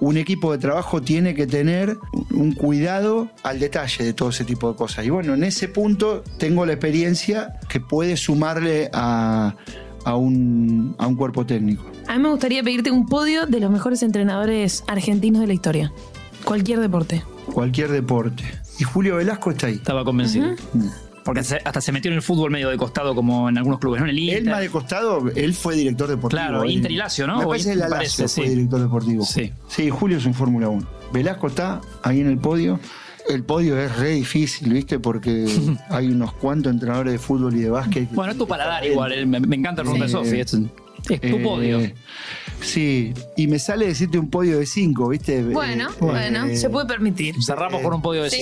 un 0.01 0.17
equipo 0.17 0.53
de 0.53 0.59
trabajo 0.59 1.01
tiene 1.01 1.35
que 1.35 1.47
tener 1.47 1.99
un 2.33 2.53
cuidado 2.53 3.31
al 3.43 3.59
detalle 3.59 4.05
de 4.05 4.13
todo 4.13 4.29
ese 4.31 4.45
tipo 4.45 4.71
de 4.71 4.77
cosas. 4.77 5.05
Y 5.05 5.11
bueno, 5.11 5.35
en 5.35 5.45
ese 5.45 5.69
punto 5.69 6.23
tengo 6.39 6.67
la 6.67 6.73
experiencia 6.73 7.59
que 7.69 7.81
puede 7.81 8.17
sumarle 8.17 8.91
a, 8.93 9.55
a 10.05 10.17
un, 10.17 10.95
a 10.99 11.07
un 11.07 11.17
cuerpo 11.17 11.47
técnico. 11.47 11.85
A 12.07 12.17
mí 12.17 12.23
me 12.23 12.31
gustaría 12.31 12.63
pedirte 12.63 12.91
un 12.91 13.07
podio 13.07 13.47
de 13.47 13.61
los 13.61 13.71
mejores 13.71 14.03
entrenadores 14.03 14.85
argentinos 14.87 15.41
de 15.41 15.47
la 15.49 15.55
historia. 15.55 15.93
Cualquier 16.45 16.81
deporte. 16.81 17.25
Cualquier 17.53 17.91
deporte. 17.91 18.45
Y 18.79 18.85
Julio 18.85 19.17
Velasco 19.17 19.51
está 19.51 19.67
ahí. 19.69 19.75
Estaba 19.75 20.05
convencido. 20.05 20.55
Porque 21.27 21.41
hasta 21.41 21.81
se 21.83 21.93
metió 21.93 22.11
en 22.11 22.17
el 22.17 22.23
fútbol 22.23 22.51
medio 22.51 22.71
de 22.71 22.79
costado 22.79 23.15
como 23.15 23.49
en 23.51 23.59
algunos 23.59 23.79
clubes, 23.81 24.01
¿no? 24.01 24.07
En 24.07 24.11
el 24.11 24.19
Inter. 24.19 24.39
Él 24.39 24.45
más 24.49 24.61
de 24.61 24.71
costado, 24.71 25.29
él 25.35 25.53
fue 25.53 25.75
director 25.75 26.09
deportivo. 26.09 26.41
Claro, 26.41 26.63
Él- 26.65 26.71
Inter 26.71 26.91
y 26.93 26.97
Lazio, 26.97 27.27
¿no? 27.27 27.39
Me 27.41 27.47
parece 27.47 27.71
que 27.71 27.77
Lazio 27.77 27.97
parece, 27.97 28.29
fue 28.29 28.45
sí. 28.45 28.49
director 28.51 28.81
deportivo. 28.81 29.25
Sí. 29.25 29.53
Sí, 29.69 29.91
Julio 29.91 30.17
es 30.17 30.25
un 30.25 30.33
Fórmula 30.35 30.69
1. 30.71 30.87
Velasco 31.13 31.49
está 31.49 31.81
ahí 32.03 32.21
en 32.21 32.29
el 32.29 32.39
podio. 32.39 32.81
El 33.29 33.43
podio 33.43 33.77
es 33.79 33.95
re 33.97 34.11
difícil, 34.13 34.73
¿viste? 34.73 34.99
Porque 35.01 35.47
hay 35.91 36.07
unos 36.07 36.33
cuantos 36.35 36.73
entrenadores 36.73 37.13
de 37.13 37.19
fútbol 37.19 37.55
y 37.57 37.61
de 37.61 37.71
básquet. 37.71 38.09
que- 38.09 38.15
Bueno, 38.15 38.33
es 38.33 38.39
tu 38.39 38.47
paladar 38.47 38.87
igual. 38.87 39.13
eh, 39.13 39.27
Me, 39.27 39.41
me 39.41 39.57
encanta 39.57 39.83
el 39.83 39.89
Sí. 39.89 40.09
Sofi. 40.09 40.41
Es, 40.41 40.55
es 40.55 41.21
tu 41.21 41.27
Eh, 41.37 41.41
podio. 41.43 41.81
Sí, 42.61 43.13
y 43.37 43.47
me 43.47 43.59
sale 43.59 43.87
decirte 43.87 44.19
un 44.19 44.29
podio 44.31 44.59
de 44.59 44.67
5, 44.67 45.09
¿viste? 45.09 45.43
Bueno, 45.45 45.89
Eh, 45.91 45.95
bueno, 46.01 46.45
eh, 46.47 46.57
se 46.57 46.69
puede 46.71 46.87
permitir. 46.87 47.35
Cerramos 47.45 47.81
con 47.83 47.95
un 47.95 48.03
podio 48.03 48.23
de 48.25 48.31
Sí. 48.31 48.37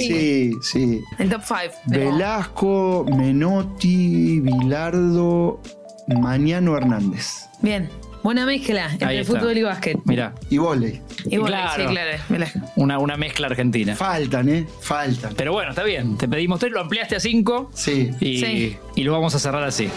cinco. 0.53 0.61
Sí, 0.63 0.81
sí. 1.01 1.01
El 1.19 1.29
top 1.31 1.43
5. 1.45 1.75
Velasco, 1.87 3.07
Menotti, 3.17 4.41
Bilardo, 4.41 5.61
Mañano 6.07 6.77
Hernández. 6.77 7.47
Bien. 7.61 7.89
Buena 8.23 8.47
mezcla 8.47 8.91
entre 8.91 9.07
Ahí 9.07 9.19
está. 9.19 9.39
fútbol 9.39 9.59
y 9.59 9.63
básquet. 9.63 9.99
Mira, 10.07 10.33
Y 10.49 10.57
volei. 10.57 11.03
Y 11.27 11.37
bueno, 11.37 11.47
Claro. 11.59 11.83
sí, 11.89 11.95
claro. 11.95 12.47
Una, 12.77 12.99
una 12.99 13.17
mezcla 13.19 13.49
argentina. 13.49 13.95
Faltan, 13.97 14.49
¿eh? 14.49 14.67
Faltan. 14.81 15.35
Pero 15.37 15.53
bueno, 15.53 15.71
está 15.71 15.83
bien. 15.85 16.17
Te 16.17 16.27
pedimos 16.27 16.59
tres, 16.59 16.73
lo 16.73 16.81
ampliaste 16.81 17.17
a 17.17 17.21
cinco. 17.21 17.71
Sí. 17.75 18.11
Y, 18.21 18.39
Sí. 18.41 18.77
y 18.97 19.03
lo 19.03 19.13
vamos 19.13 19.35
a 19.35 19.39
cerrar 19.39 19.63
así. 19.65 19.91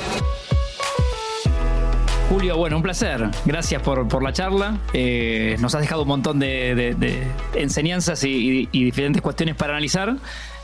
Julio, 2.30 2.58
bueno, 2.58 2.76
un 2.78 2.84
placer. 2.84 3.30
Gracias 3.46 3.82
por, 3.82 4.06
por 4.10 4.22
la 4.22 4.34
charla. 4.34 4.78
Eh, 4.94 5.56
nos 5.62 5.74
has 5.76 5.82
dejado 5.82 6.02
un 6.02 6.10
montón 6.10 6.40
de, 6.40 6.76
de- 6.76 6.94
de 6.96 7.24
enseñanzas 7.56 8.24
y, 8.26 8.30
y- 8.30 8.70
y 8.74 8.84
diferentes 8.84 9.22
cuestiones 9.22 9.56
para 9.56 9.74
analizar. 9.74 10.18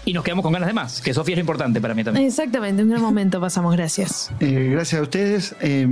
Y 0.06 0.12
nos 0.12 0.26
quedamos 0.26 0.43
con 0.43 0.52
ganas 0.52 0.67
de 0.67 0.73
más, 0.73 0.99
que 1.02 1.13
Sofía 1.13 1.32
es 1.36 1.38
lo 1.38 1.41
importante 1.43 1.80
para 1.80 1.93
mí 1.93 2.04
también. 2.04 2.26
Exactamente, 2.28 2.84
un 2.84 2.89
gran 2.89 3.02
momento 3.02 3.39
pasamos, 3.39 3.73
gracias. 3.73 4.32
Eh, 4.41 4.67
gracias 4.73 4.99
a 4.99 5.04
ustedes. 5.04 5.56
Eh, 5.62 5.88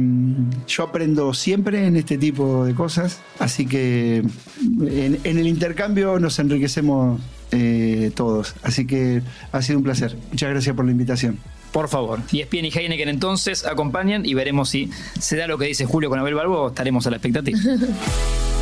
yo 0.67 0.83
aprendo 0.83 1.33
siempre 1.33 1.85
en 1.87 1.95
este 1.95 2.17
tipo 2.17 2.65
de 2.65 2.73
cosas, 2.75 3.21
así 3.39 3.65
que 3.65 4.17
en, 4.17 5.17
en 5.23 5.37
el 5.37 5.47
intercambio 5.47 6.19
nos 6.19 6.37
enriquecemos 6.39 7.21
eh, 7.51 8.11
todos. 8.13 8.55
Así 8.63 8.85
que 8.85 9.21
ha 9.53 9.61
sido 9.61 9.77
un 9.79 9.85
placer. 9.85 10.17
Muchas 10.29 10.49
gracias 10.49 10.75
por 10.75 10.83
la 10.83 10.91
invitación. 10.91 11.37
Por 11.71 11.87
favor. 11.87 12.19
Y 12.31 12.41
ESPN 12.41 12.65
y 12.65 12.71
Heineken 12.71 13.09
entonces 13.09 13.65
acompañan 13.65 14.25
y 14.25 14.33
veremos 14.33 14.69
si 14.69 14.89
se 15.19 15.37
da 15.37 15.47
lo 15.47 15.57
que 15.57 15.65
dice 15.65 15.85
Julio 15.85 16.09
con 16.09 16.19
Abel 16.19 16.33
Balbo. 16.33 16.69
Estaremos 16.69 17.07
a 17.07 17.11
la 17.11 17.17
expectativa. 17.17 17.57